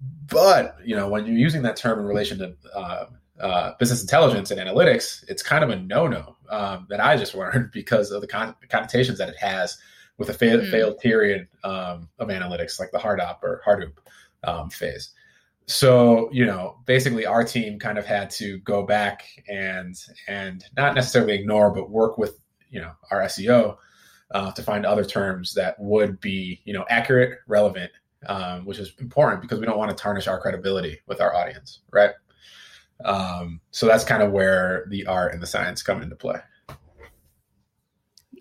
But 0.00 0.76
you 0.84 0.94
know, 0.94 1.08
when 1.08 1.26
you're 1.26 1.36
using 1.36 1.62
that 1.62 1.76
term 1.76 1.98
in 1.98 2.04
relation 2.04 2.38
to 2.38 2.54
uh, 2.74 3.06
uh, 3.40 3.72
business 3.78 4.00
intelligence 4.00 4.50
and 4.50 4.60
analytics, 4.60 5.24
it's 5.28 5.42
kind 5.42 5.64
of 5.64 5.70
a 5.70 5.76
no-no 5.76 6.36
um, 6.50 6.86
that 6.90 7.00
I 7.00 7.16
just 7.16 7.34
learned 7.34 7.70
because 7.72 8.10
of 8.10 8.20
the 8.20 8.26
con- 8.26 8.54
connotations 8.68 9.18
that 9.18 9.28
it 9.28 9.36
has 9.38 9.78
with 10.18 10.28
a 10.30 10.34
fa- 10.34 10.46
mm. 10.46 10.70
failed 10.70 10.98
period 10.98 11.48
um, 11.64 12.08
of 12.18 12.28
analytics, 12.28 12.78
like 12.78 12.90
the 12.90 12.98
HARDOP 12.98 13.38
or 13.42 13.62
Hadoop 13.66 13.92
um, 14.44 14.70
phase. 14.70 15.10
So 15.66 16.30
you 16.32 16.46
know, 16.46 16.78
basically, 16.86 17.26
our 17.26 17.44
team 17.44 17.78
kind 17.78 17.98
of 17.98 18.06
had 18.06 18.30
to 18.30 18.58
go 18.58 18.84
back 18.84 19.24
and 19.48 19.94
and 20.26 20.64
not 20.76 20.94
necessarily 20.94 21.34
ignore, 21.34 21.70
but 21.70 21.90
work 21.90 22.18
with 22.18 22.38
you 22.70 22.80
know 22.80 22.92
our 23.10 23.20
SEO 23.22 23.76
uh, 24.30 24.52
to 24.52 24.62
find 24.62 24.86
other 24.86 25.04
terms 25.04 25.54
that 25.54 25.78
would 25.78 26.20
be 26.20 26.60
you 26.64 26.72
know 26.72 26.84
accurate, 26.88 27.40
relevant, 27.46 27.90
um, 28.26 28.64
which 28.64 28.78
is 28.78 28.92
important 28.98 29.42
because 29.42 29.60
we 29.60 29.66
don't 29.66 29.78
want 29.78 29.90
to 29.90 29.96
tarnish 29.96 30.26
our 30.26 30.40
credibility 30.40 31.00
with 31.06 31.20
our 31.20 31.34
audience, 31.34 31.80
right? 31.92 32.12
Um, 33.04 33.60
so 33.70 33.86
that's 33.86 34.04
kind 34.04 34.22
of 34.22 34.32
where 34.32 34.86
the 34.88 35.06
art 35.06 35.32
and 35.32 35.42
the 35.42 35.46
science 35.46 35.82
come 35.82 36.02
into 36.02 36.16
play. 36.16 36.40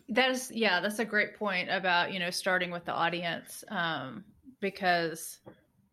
That 0.10 0.32
is, 0.32 0.52
yeah, 0.52 0.80
that's 0.80 1.00
a 1.00 1.06
great 1.06 1.36
point 1.38 1.70
about 1.70 2.14
you 2.14 2.20
know 2.20 2.30
starting 2.30 2.72
with 2.72 2.86
the 2.86 2.94
audience 2.94 3.64
um, 3.70 4.24
because 4.62 5.40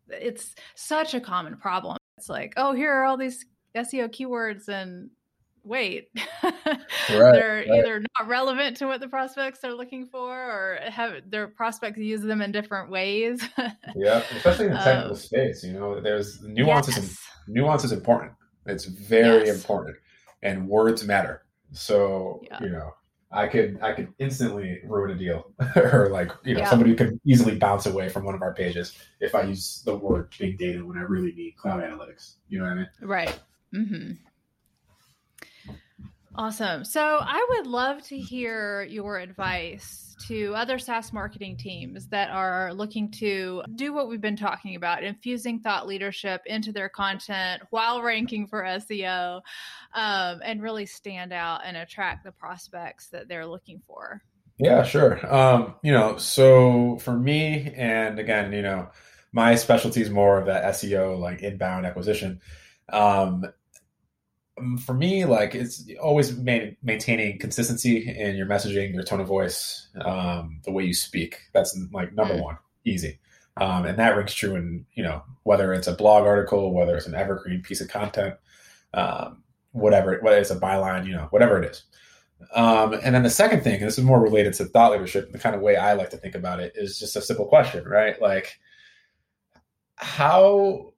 it's 0.09 0.55
such 0.75 1.13
a 1.13 1.19
common 1.19 1.57
problem. 1.57 1.97
It's 2.17 2.29
like, 2.29 2.53
oh, 2.57 2.73
here 2.73 2.93
are 2.93 3.03
all 3.03 3.17
these 3.17 3.45
SEO 3.75 4.09
keywords, 4.09 4.69
and 4.69 5.09
wait, 5.65 6.09
right, 6.43 6.53
they're 7.09 7.65
right. 7.67 7.79
either 7.79 7.99
not 7.99 8.27
relevant 8.27 8.77
to 8.77 8.85
what 8.85 8.99
the 8.99 9.07
prospects 9.07 9.63
are 9.63 9.73
looking 9.73 10.05
for, 10.05 10.31
or 10.33 10.79
have 10.89 11.29
their 11.29 11.47
prospects 11.47 11.97
use 11.97 12.21
them 12.21 12.41
in 12.41 12.51
different 12.51 12.89
ways. 12.89 13.43
yeah, 13.95 14.23
especially 14.31 14.67
in 14.67 14.73
the 14.73 14.77
technical 14.77 15.11
um, 15.11 15.15
space, 15.15 15.63
you 15.63 15.73
know, 15.73 15.99
there's 15.99 16.41
nuances. 16.41 16.95
Yes. 16.95 17.19
And, 17.47 17.55
nuance 17.55 17.83
is 17.83 17.91
important. 17.91 18.31
It's 18.65 18.85
very 18.85 19.47
yes. 19.47 19.55
important, 19.55 19.97
and 20.43 20.67
words 20.67 21.03
matter. 21.05 21.43
So 21.71 22.41
yeah. 22.43 22.61
you 22.61 22.69
know, 22.69 22.91
I 23.31 23.47
could 23.47 23.79
I 23.81 23.93
could 23.93 24.13
instantly 24.19 24.79
ruin 24.85 25.11
a 25.11 25.15
deal, 25.15 25.51
or 25.75 26.09
like 26.11 26.31
you 26.43 26.53
know, 26.53 26.61
yeah. 26.61 26.69
somebody 26.69 26.95
could 26.95 27.19
easily 27.25 27.55
bounce 27.55 27.85
away 27.85 28.09
from 28.09 28.23
one 28.23 28.35
of 28.35 28.41
our 28.41 28.53
pages 28.53 28.97
if 29.19 29.35
I 29.35 29.43
use 29.43 29.81
the 29.85 29.95
word 29.95 30.33
big 30.39 30.57
data 30.57 30.85
when 30.85 30.97
I 30.97 31.01
really 31.01 31.33
need 31.33 31.55
cloud 31.57 31.81
analytics. 31.81 32.35
You 32.47 32.59
know 32.59 32.65
what 32.65 32.71
I 32.71 32.75
mean? 32.75 32.87
Right. 33.01 33.39
Mm-hmm. 33.73 34.11
Awesome. 36.37 36.83
So 36.83 37.19
I 37.21 37.45
would 37.49 37.67
love 37.67 38.01
to 38.07 38.17
hear 38.17 38.83
your 38.83 39.17
advice 39.17 40.15
to 40.27 40.53
other 40.55 40.79
SaaS 40.79 41.13
marketing 41.13 41.55
teams 41.57 42.07
that 42.07 42.29
are 42.29 42.73
looking 42.73 43.09
to 43.11 43.63
do 43.75 43.93
what 43.93 44.09
we've 44.09 44.21
been 44.21 44.35
talking 44.35 44.75
about, 44.75 45.03
infusing 45.03 45.59
thought 45.59 45.87
leadership 45.87 46.41
into 46.45 46.71
their 46.71 46.89
content 46.89 47.63
while 47.69 48.01
ranking 48.01 48.47
for 48.47 48.63
SEO 48.63 49.41
um, 49.93 50.41
and 50.43 50.61
really 50.61 50.85
stand 50.85 51.31
out 51.31 51.61
and 51.63 51.77
attract 51.77 52.23
the 52.23 52.31
prospects 52.31 53.07
that 53.09 53.27
they're 53.27 53.45
looking 53.45 53.81
for. 53.87 54.21
Yeah, 54.57 54.83
sure. 54.83 55.33
Um, 55.33 55.75
you 55.83 55.91
know, 55.91 56.17
so 56.17 56.97
for 56.99 57.17
me, 57.17 57.73
and 57.75 58.19
again, 58.19 58.51
you 58.53 58.61
know, 58.61 58.89
my 59.31 59.55
specialty 59.55 60.01
is 60.01 60.09
more 60.09 60.39
of 60.39 60.47
that 60.47 60.63
SEO, 60.75 61.19
like 61.19 61.43
inbound 61.43 61.85
acquisition. 61.85 62.39
Um, 62.89 63.45
for 64.79 64.93
me, 64.93 65.25
like 65.25 65.53
it's 65.53 65.83
always 66.01 66.37
maintaining 66.37 67.39
consistency 67.39 68.09
in 68.09 68.35
your 68.35 68.45
messaging, 68.45 68.93
your 68.93 69.03
tone 69.03 69.19
of 69.19 69.27
voice, 69.27 69.87
um, 70.01 70.61
the 70.63 70.71
way 70.71 70.83
you 70.83 70.93
speak. 70.93 71.39
That's 71.53 71.77
like 71.91 72.13
number 72.13 72.35
mm. 72.35 72.43
one, 72.43 72.57
easy. 72.85 73.19
Um, 73.57 73.85
and 73.85 73.97
that 73.99 74.15
rings 74.15 74.33
true 74.33 74.55
in 74.55 74.85
you 74.93 75.03
know 75.03 75.23
whether 75.43 75.73
it's 75.73 75.87
a 75.87 75.93
blog 75.93 76.25
article, 76.25 76.73
whether 76.73 76.95
it's 76.95 77.07
an 77.07 77.15
evergreen 77.15 77.61
piece 77.61 77.81
of 77.81 77.89
content, 77.89 78.35
um, 78.93 79.43
whatever, 79.71 80.17
whether 80.21 80.37
it's 80.37 80.51
a 80.51 80.59
byline, 80.59 81.05
you 81.05 81.13
know, 81.13 81.27
whatever 81.31 81.61
it 81.61 81.69
is. 81.71 81.83
Um, 82.53 82.93
and 82.93 83.15
then 83.15 83.23
the 83.23 83.29
second 83.29 83.63
thing, 83.63 83.75
and 83.75 83.87
this 83.87 83.97
is 83.97 84.03
more 84.03 84.21
related 84.21 84.53
to 84.55 84.65
thought 84.65 84.91
leadership, 84.91 85.31
the 85.31 85.39
kind 85.39 85.55
of 85.55 85.61
way 85.61 85.75
I 85.75 85.93
like 85.93 86.09
to 86.11 86.17
think 86.17 86.35
about 86.35 86.59
it 86.59 86.73
is 86.75 86.99
just 86.99 87.15
a 87.15 87.21
simple 87.21 87.45
question, 87.45 87.85
right? 87.85 88.21
Like, 88.21 88.59
how 89.95 90.93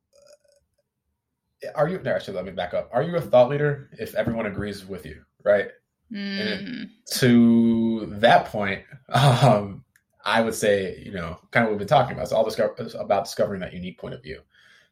are 1.75 1.87
you 1.87 1.99
no, 1.99 2.13
actually 2.13 2.35
let 2.35 2.45
me 2.45 2.51
back 2.51 2.73
up. 2.73 2.89
Are 2.91 3.03
you 3.03 3.15
a 3.15 3.21
thought 3.21 3.49
leader 3.49 3.89
if 3.99 4.15
everyone 4.15 4.45
agrees 4.45 4.85
with 4.85 5.05
you 5.05 5.21
right? 5.43 5.69
Mm. 6.09 6.89
to 7.15 8.05
that 8.19 8.45
point 8.45 8.81
um, 9.09 9.83
i 10.23 10.39
would 10.39 10.55
say 10.55 11.03
you 11.05 11.11
know 11.11 11.37
kind 11.51 11.65
of 11.65 11.67
what 11.67 11.71
we've 11.71 11.79
been 11.79 11.87
talking 11.89 12.13
about 12.13 12.23
it's 12.23 12.31
all 12.31 12.45
discover, 12.45 12.73
about 12.97 13.25
discovering 13.25 13.59
that 13.59 13.73
unique 13.73 13.99
point 13.99 14.13
of 14.13 14.23
view. 14.23 14.39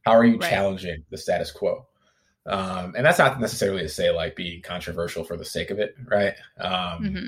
How 0.01 0.11
are 0.11 0.25
you 0.25 0.37
right. 0.37 0.49
challenging 0.49 1.05
the 1.09 1.17
status 1.17 1.51
quo? 1.51 1.87
Um, 2.45 2.93
and 2.97 3.05
that's 3.05 3.17
not 3.17 3.39
necessarily 3.39 3.81
to 3.81 3.89
say 3.89 4.11
like 4.11 4.35
being 4.35 4.61
controversial 4.61 5.23
for 5.23 5.37
the 5.37 5.45
sake 5.45 5.71
of 5.71 5.79
it 5.79 5.95
right? 6.05 6.33
Um, 6.59 6.71
mm-hmm. 7.01 7.27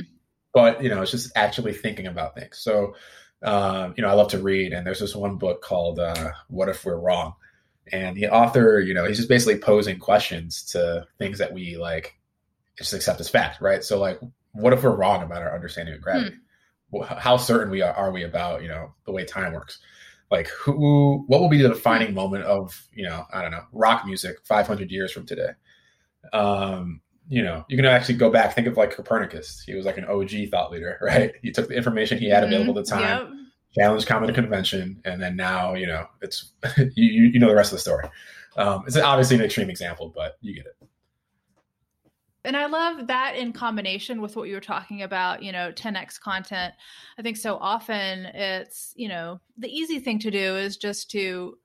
but 0.53 0.83
you 0.83 0.89
know 0.89 1.01
it's 1.01 1.11
just 1.11 1.31
actually 1.37 1.73
thinking 1.73 2.07
about 2.07 2.35
things. 2.35 2.57
So 2.57 2.93
um, 3.43 3.93
you 3.95 4.01
know 4.01 4.09
i 4.09 4.13
love 4.13 4.29
to 4.29 4.39
read 4.39 4.73
and 4.73 4.85
there's 4.85 4.99
this 4.99 5.15
one 5.15 5.37
book 5.37 5.61
called 5.61 5.99
uh, 5.99 6.31
what 6.49 6.69
if 6.69 6.83
we're 6.83 6.99
wrong 6.99 7.35
and 7.91 8.15
the 8.15 8.27
author, 8.27 8.79
you 8.79 8.93
know, 8.93 9.05
he's 9.05 9.17
just 9.17 9.29
basically 9.29 9.59
posing 9.59 9.99
questions 9.99 10.63
to 10.71 11.07
things 11.17 11.39
that 11.39 11.53
we 11.53 11.77
like 11.77 12.17
just 12.77 12.93
accept 12.93 13.19
as 13.19 13.29
fact, 13.29 13.61
right? 13.61 13.83
So 13.83 13.99
like, 13.99 14.19
what 14.53 14.73
if 14.73 14.83
we're 14.83 14.95
wrong 14.95 15.23
about 15.23 15.41
our 15.41 15.53
understanding 15.53 15.95
of 15.95 16.01
gravity? 16.01 16.35
Hmm. 16.93 17.03
How 17.03 17.37
certain 17.37 17.69
we 17.69 17.81
are, 17.81 17.93
are 17.93 18.11
we 18.11 18.23
about, 18.23 18.61
you 18.61 18.69
know, 18.69 18.93
the 19.05 19.11
way 19.11 19.25
time 19.25 19.53
works? 19.53 19.79
Like 20.31 20.47
who, 20.47 21.23
what 21.27 21.41
will 21.41 21.49
be 21.49 21.61
the 21.61 21.69
defining 21.69 22.09
hmm. 22.09 22.15
moment 22.15 22.43
of, 22.45 22.87
you 22.93 23.03
know, 23.03 23.25
I 23.33 23.41
don't 23.41 23.51
know, 23.51 23.63
rock 23.71 24.05
music 24.05 24.37
500 24.45 24.91
years 24.91 25.11
from 25.11 25.25
today? 25.25 25.51
Um, 26.33 27.01
you 27.29 27.43
know, 27.43 27.65
you 27.67 27.75
can 27.75 27.85
actually 27.85 28.15
go 28.15 28.29
back, 28.29 28.55
think 28.55 28.67
of 28.67 28.77
like 28.77 28.95
Copernicus. 28.95 29.61
He 29.65 29.75
was 29.75 29.85
like 29.85 29.97
an 29.97 30.05
OG 30.05 30.49
thought 30.49 30.71
leader, 30.71 30.97
right? 31.01 31.33
He 31.41 31.51
took 31.51 31.67
the 31.67 31.75
information 31.75 32.17
he 32.17 32.29
had 32.29 32.43
mm-hmm. 32.43 32.53
available 32.53 32.79
at 32.79 32.85
the 32.85 32.91
time. 32.91 33.27
Yep 33.27 33.37
challenge 33.77 34.05
common 34.05 34.33
convention, 34.33 35.01
and 35.05 35.21
then 35.21 35.35
now 35.35 35.73
you 35.73 35.87
know 35.87 36.07
it's 36.21 36.51
you 36.77 37.23
you 37.31 37.39
know 37.39 37.47
the 37.47 37.55
rest 37.55 37.71
of 37.71 37.77
the 37.77 37.81
story. 37.81 38.07
Um, 38.55 38.83
it's 38.87 38.97
obviously 38.97 39.37
an 39.37 39.43
extreme 39.43 39.69
example, 39.69 40.11
but 40.15 40.37
you 40.41 40.55
get 40.55 40.65
it. 40.65 40.75
And 42.43 42.55
I 42.55 42.65
love 42.67 43.07
that 43.07 43.35
in 43.35 43.51
combination 43.51 44.21
with 44.21 44.37
what 44.37 44.47
you 44.47 44.55
were 44.55 44.61
talking 44.61 45.03
about, 45.03 45.43
you 45.43 45.51
know, 45.51 45.71
10x 45.73 46.17
content. 46.17 46.73
I 47.19 47.21
think 47.21 47.35
so 47.35 47.57
often 47.57 48.25
it's, 48.27 48.93
you 48.95 49.09
know, 49.09 49.41
the 49.57 49.67
easy 49.67 49.99
thing 49.99 50.17
to 50.19 50.31
do 50.31 50.55
is 50.55 50.77
just 50.77 51.11
to 51.11 51.57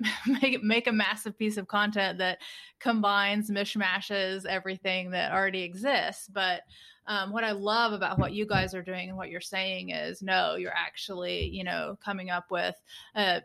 make 0.26 0.62
make 0.62 0.86
a 0.86 0.92
massive 0.92 1.38
piece 1.38 1.56
of 1.56 1.68
content 1.68 2.18
that 2.18 2.38
combines 2.80 3.50
mishmashes 3.50 4.44
everything 4.46 5.10
that 5.10 5.32
already 5.32 5.62
exists. 5.62 6.28
But 6.28 6.62
um, 7.06 7.32
what 7.32 7.44
i 7.44 7.52
love 7.52 7.92
about 7.92 8.18
what 8.18 8.32
you 8.32 8.46
guys 8.46 8.74
are 8.74 8.82
doing 8.82 9.10
and 9.10 9.18
what 9.18 9.28
you're 9.28 9.38
saying 9.38 9.90
is 9.90 10.22
no 10.22 10.54
you're 10.54 10.72
actually 10.74 11.50
you 11.52 11.62
know 11.62 11.98
coming 12.02 12.30
up 12.30 12.46
with 12.50 12.74
a 13.14 13.42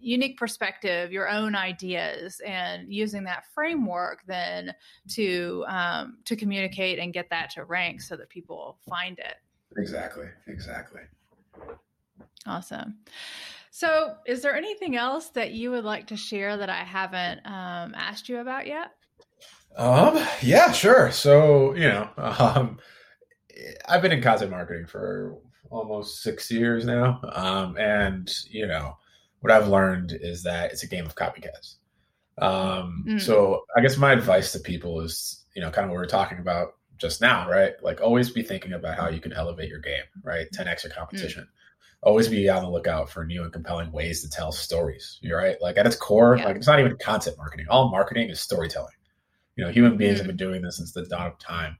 unique 0.00 0.36
perspective 0.36 1.12
your 1.12 1.28
own 1.28 1.54
ideas 1.54 2.40
and 2.46 2.92
using 2.92 3.24
that 3.24 3.44
framework 3.54 4.20
then 4.26 4.72
to 5.08 5.64
um, 5.68 6.18
to 6.24 6.36
communicate 6.36 6.98
and 6.98 7.12
get 7.12 7.30
that 7.30 7.50
to 7.50 7.64
rank 7.64 8.00
so 8.00 8.16
that 8.16 8.28
people 8.28 8.78
find 8.88 9.18
it. 9.18 9.36
Exactly 9.76 10.26
exactly. 10.46 11.00
Awesome 12.46 12.98
so, 13.70 14.14
is 14.26 14.42
there 14.42 14.56
anything 14.56 14.96
else 14.96 15.28
that 15.30 15.52
you 15.52 15.70
would 15.70 15.84
like 15.84 16.08
to 16.08 16.16
share 16.16 16.56
that 16.56 16.70
I 16.70 16.84
haven't 16.84 17.40
um, 17.46 17.94
asked 17.94 18.28
you 18.28 18.38
about 18.38 18.66
yet? 18.66 18.92
Um, 19.76 20.24
yeah, 20.40 20.72
sure. 20.72 21.10
So, 21.12 21.74
you 21.74 21.88
know, 21.88 22.08
um, 22.16 22.78
I've 23.88 24.02
been 24.02 24.12
in 24.12 24.22
content 24.22 24.50
marketing 24.50 24.86
for 24.86 25.38
almost 25.70 26.22
six 26.22 26.50
years 26.50 26.84
now. 26.84 27.20
Um, 27.32 27.76
and, 27.76 28.32
you 28.50 28.66
know, 28.66 28.96
what 29.40 29.52
I've 29.52 29.68
learned 29.68 30.16
is 30.20 30.42
that 30.44 30.72
it's 30.72 30.82
a 30.82 30.88
game 30.88 31.06
of 31.06 31.14
copycats. 31.14 31.76
Um, 32.38 33.04
mm. 33.06 33.20
So, 33.20 33.64
I 33.76 33.80
guess 33.80 33.96
my 33.96 34.12
advice 34.12 34.52
to 34.52 34.60
people 34.60 35.00
is, 35.00 35.44
you 35.54 35.62
know, 35.62 35.70
kind 35.70 35.84
of 35.84 35.90
what 35.90 35.98
we 35.98 36.04
are 36.04 36.06
talking 36.06 36.38
about 36.38 36.74
just 36.96 37.20
now, 37.20 37.48
right? 37.48 37.74
Like, 37.82 38.00
always 38.00 38.30
be 38.30 38.42
thinking 38.42 38.72
about 38.72 38.96
how 38.96 39.08
you 39.08 39.20
can 39.20 39.32
elevate 39.32 39.68
your 39.68 39.80
game, 39.80 40.04
right? 40.24 40.46
10x 40.52 40.84
your 40.84 40.92
competition. 40.92 41.44
Mm 41.44 41.57
always 42.02 42.28
be 42.28 42.48
on 42.48 42.62
the 42.62 42.70
lookout 42.70 43.10
for 43.10 43.24
new 43.24 43.42
and 43.42 43.52
compelling 43.52 43.90
ways 43.90 44.22
to 44.22 44.30
tell 44.30 44.52
stories. 44.52 45.18
You're 45.20 45.38
right. 45.38 45.56
Like 45.60 45.76
at 45.78 45.86
its 45.86 45.96
core, 45.96 46.36
yeah. 46.36 46.46
like 46.46 46.56
it's 46.56 46.66
not 46.66 46.80
even 46.80 46.96
content 46.96 47.36
marketing. 47.36 47.66
All 47.68 47.90
marketing 47.90 48.30
is 48.30 48.40
storytelling. 48.40 48.94
You 49.56 49.64
know, 49.64 49.70
human 49.72 49.96
beings 49.96 50.14
mm-hmm. 50.14 50.28
have 50.28 50.36
been 50.36 50.36
doing 50.36 50.62
this 50.62 50.76
since 50.76 50.92
the 50.92 51.04
dawn 51.06 51.26
of 51.26 51.38
time. 51.38 51.76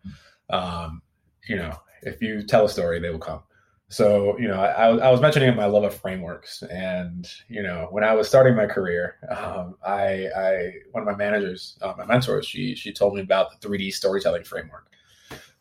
Um, 0.50 1.02
you 1.48 1.56
know, 1.56 1.78
if 2.02 2.20
you 2.20 2.42
tell 2.42 2.64
a 2.64 2.68
story, 2.68 2.98
they 3.00 3.10
will 3.10 3.18
come. 3.18 3.42
So, 3.90 4.38
you 4.38 4.48
know, 4.48 4.60
I, 4.60 4.88
I 4.96 5.10
was 5.10 5.20
mentioning 5.20 5.54
my 5.56 5.64
love 5.64 5.82
of 5.82 5.94
frameworks, 5.94 6.62
and 6.62 7.26
you 7.48 7.62
know, 7.62 7.88
when 7.90 8.04
I 8.04 8.12
was 8.12 8.28
starting 8.28 8.54
my 8.54 8.66
career, 8.66 9.16
um, 9.30 9.76
I, 9.82 10.28
I, 10.36 10.72
one 10.90 11.02
of 11.02 11.06
my 11.06 11.16
managers, 11.16 11.78
uh, 11.80 11.94
my 11.96 12.04
mentors, 12.04 12.46
she 12.46 12.74
she 12.74 12.92
told 12.92 13.14
me 13.14 13.22
about 13.22 13.58
the 13.58 13.66
3D 13.66 13.94
storytelling 13.94 14.44
framework. 14.44 14.90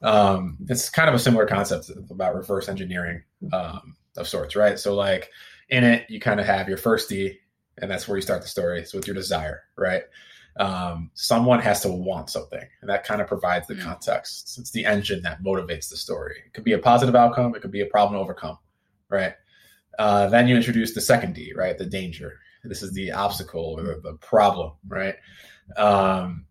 Um, 0.01 0.57
it's 0.67 0.89
kind 0.89 1.07
of 1.07 1.15
a 1.15 1.19
similar 1.19 1.45
concept 1.45 1.89
about 2.09 2.35
reverse 2.35 2.67
engineering 2.67 3.23
um, 3.53 3.95
of 4.17 4.27
sorts, 4.27 4.55
right? 4.55 4.77
So, 4.77 4.95
like 4.95 5.29
in 5.69 5.83
it, 5.83 6.09
you 6.09 6.19
kind 6.19 6.39
of 6.39 6.45
have 6.45 6.67
your 6.67 6.77
first 6.77 7.09
D, 7.09 7.39
and 7.77 7.89
that's 7.89 8.07
where 8.07 8.17
you 8.17 8.21
start 8.21 8.41
the 8.41 8.47
story. 8.47 8.79
It's 8.79 8.93
with 8.93 9.07
your 9.07 9.15
desire, 9.15 9.63
right? 9.77 10.03
um, 10.59 11.11
someone 11.13 11.59
has 11.59 11.81
to 11.81 11.89
want 11.89 12.29
something 12.29 12.63
and 12.81 12.89
that 12.89 13.03
kind 13.03 13.21
of 13.21 13.27
provides 13.27 13.67
the 13.67 13.75
mm. 13.75 13.81
context 13.81 14.57
it's 14.59 14.71
the 14.71 14.85
engine 14.85 15.21
that 15.21 15.43
motivates 15.43 15.89
the 15.89 15.97
story 15.97 16.35
it 16.45 16.53
could 16.53 16.63
be 16.63 16.73
a 16.73 16.79
positive 16.79 17.15
outcome 17.15 17.55
it 17.55 17.61
could 17.61 17.71
be 17.71 17.81
a 17.81 17.85
problem 17.85 18.17
to 18.17 18.23
overcome 18.23 18.57
right 19.09 19.33
uh, 19.99 20.27
then 20.27 20.47
you 20.47 20.55
introduce 20.55 20.93
the 20.93 21.01
second 21.01 21.33
d 21.33 21.53
right 21.55 21.77
the 21.77 21.85
danger 21.85 22.39
this 22.63 22.81
is 22.81 22.91
the 22.93 23.11
obstacle 23.11 23.75
or 23.79 23.99
the 24.01 24.17
problem 24.19 24.71
right 24.87 25.15
um, 25.77 26.45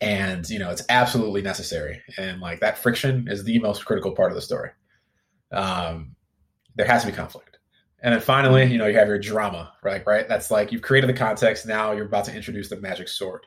and 0.00 0.48
you 0.48 0.58
know 0.58 0.70
it's 0.70 0.84
absolutely 0.88 1.42
necessary 1.42 2.00
and 2.18 2.40
like 2.40 2.60
that 2.60 2.78
friction 2.78 3.26
is 3.28 3.44
the 3.44 3.58
most 3.58 3.84
critical 3.84 4.12
part 4.12 4.30
of 4.30 4.36
the 4.36 4.42
story 4.42 4.70
um, 5.52 6.14
there 6.78 6.86
has 6.86 7.02
to 7.02 7.10
be 7.10 7.14
conflict 7.14 7.58
and 8.00 8.14
then 8.14 8.20
finally, 8.20 8.64
you 8.64 8.78
know, 8.78 8.86
you 8.86 8.96
have 8.96 9.08
your 9.08 9.18
drama, 9.18 9.72
right? 9.82 10.04
Right. 10.06 10.28
That's 10.28 10.50
like 10.50 10.70
you've 10.70 10.82
created 10.82 11.10
the 11.10 11.14
context. 11.14 11.66
Now 11.66 11.92
you're 11.92 12.06
about 12.06 12.24
to 12.26 12.34
introduce 12.34 12.68
the 12.68 12.80
magic 12.80 13.08
sword. 13.08 13.44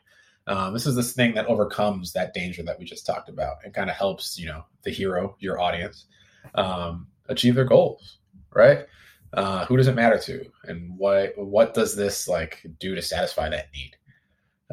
Um, 0.48 0.74
this 0.74 0.86
is 0.86 0.96
this 0.96 1.13
thing 1.13 1.36
that 1.36 1.46
overcomes 1.46 2.12
that 2.13 2.34
danger 2.34 2.63
that 2.63 2.78
we 2.78 2.84
just 2.84 3.06
talked 3.06 3.30
about 3.30 3.58
and 3.63 3.74
kind 3.74 3.89
of 3.89 3.96
helps, 3.96 4.38
you 4.38 4.48
know, 4.48 4.65
the 4.84 4.91
hero, 4.91 5.36
your 5.39 5.60
audience, 5.60 6.08
um, 6.56 7.08
achieve 7.30 7.56
their 7.56 7.65
goals, 7.65 8.17
right? 8.54 8.86
Uh, 9.34 9.65
who 9.65 9.78
does 9.78 9.88
it 9.88 9.96
matter 9.96 10.17
to, 10.17 10.44
and 10.65 10.98
what 10.98 11.32
what 11.38 11.74
does 11.74 11.96
this 11.96 12.28
like 12.28 12.65
do 12.80 12.96
to 12.96 13.02
satisfy 13.02 13.48
that 13.48 13.70
need? 13.74 13.96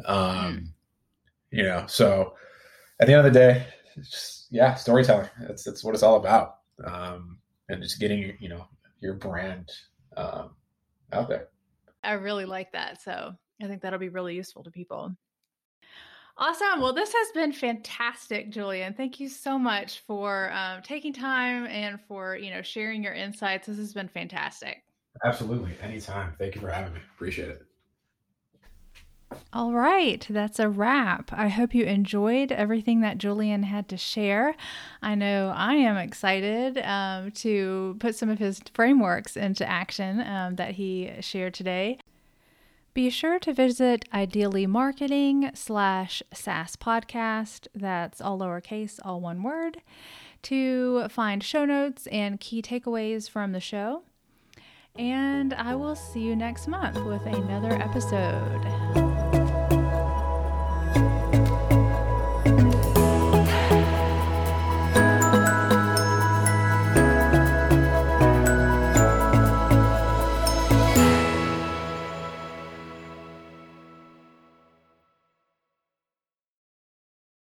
Um, 0.03 0.73
you 1.51 1.63
know, 1.63 1.85
so 1.87 2.33
at 2.99 3.07
the 3.07 3.13
end 3.13 3.25
of 3.25 3.31
the 3.31 3.39
day, 3.39 3.65
just, 3.95 4.47
yeah, 4.51 4.75
storytelling. 4.75 5.29
That's 5.39 5.63
that's 5.63 5.81
what 5.81 5.93
it's 5.93 6.03
all 6.03 6.17
about, 6.17 6.57
um, 6.83 7.38
and 7.69 7.81
just 7.81 7.99
getting 7.99 8.35
you 8.39 8.49
know 8.49 8.65
your 8.99 9.13
brand 9.13 9.69
um, 10.17 10.51
out 11.13 11.29
there. 11.29 11.47
I 12.03 12.13
really 12.13 12.45
like 12.45 12.71
that. 12.73 13.01
So 13.01 13.33
I 13.61 13.67
think 13.67 13.81
that'll 13.81 13.99
be 13.99 14.09
really 14.09 14.35
useful 14.35 14.63
to 14.63 14.71
people. 14.71 15.15
Awesome. 16.37 16.79
Well, 16.79 16.93
this 16.93 17.13
has 17.13 17.31
been 17.33 17.51
fantastic, 17.51 18.49
Julian. 18.49 18.93
Thank 18.93 19.19
you 19.19 19.27
so 19.27 19.59
much 19.59 19.99
for 20.07 20.51
um, 20.53 20.81
taking 20.81 21.11
time 21.11 21.65
and 21.67 21.99
for 22.07 22.35
you 22.35 22.49
know 22.51 22.61
sharing 22.61 23.03
your 23.03 23.13
insights. 23.13 23.67
This 23.67 23.77
has 23.77 23.93
been 23.93 24.07
fantastic. 24.07 24.83
Absolutely, 25.25 25.73
anytime. 25.81 26.33
Thank 26.39 26.55
you 26.55 26.61
for 26.61 26.69
having 26.69 26.93
me. 26.93 27.01
Appreciate 27.15 27.49
it. 27.49 27.61
All 29.53 29.73
right, 29.73 30.25
that's 30.29 30.59
a 30.59 30.69
wrap. 30.69 31.31
I 31.33 31.49
hope 31.49 31.75
you 31.75 31.85
enjoyed 31.85 32.51
everything 32.51 33.01
that 33.01 33.17
Julian 33.17 33.63
had 33.63 33.87
to 33.89 33.97
share. 33.97 34.55
I 35.01 35.15
know 35.15 35.53
I 35.55 35.75
am 35.75 35.97
excited 35.97 36.79
um, 36.79 37.31
to 37.31 37.95
put 37.99 38.15
some 38.15 38.29
of 38.29 38.39
his 38.39 38.61
frameworks 38.73 39.37
into 39.37 39.67
action 39.67 40.21
um, 40.21 40.55
that 40.55 40.75
he 40.75 41.11
shared 41.21 41.53
today. 41.53 41.99
Be 42.93 43.09
sure 43.09 43.39
to 43.39 43.53
visit 43.53 44.05
Ideally 44.13 44.65
Marketing 44.65 45.51
slash 45.53 46.23
SaaS 46.33 46.75
podcast. 46.75 47.67
That's 47.73 48.19
all 48.19 48.39
lowercase, 48.39 48.99
all 49.03 49.21
one 49.21 49.43
word, 49.43 49.81
to 50.43 51.07
find 51.09 51.43
show 51.43 51.65
notes 51.65 52.07
and 52.07 52.39
key 52.39 52.61
takeaways 52.61 53.29
from 53.29 53.51
the 53.51 53.59
show. 53.59 54.03
And 54.97 55.53
I 55.53 55.75
will 55.75 55.95
see 55.95 56.19
you 56.19 56.35
next 56.35 56.67
month 56.67 57.03
with 57.05 57.25
another 57.25 57.71
episode. 57.71 59.08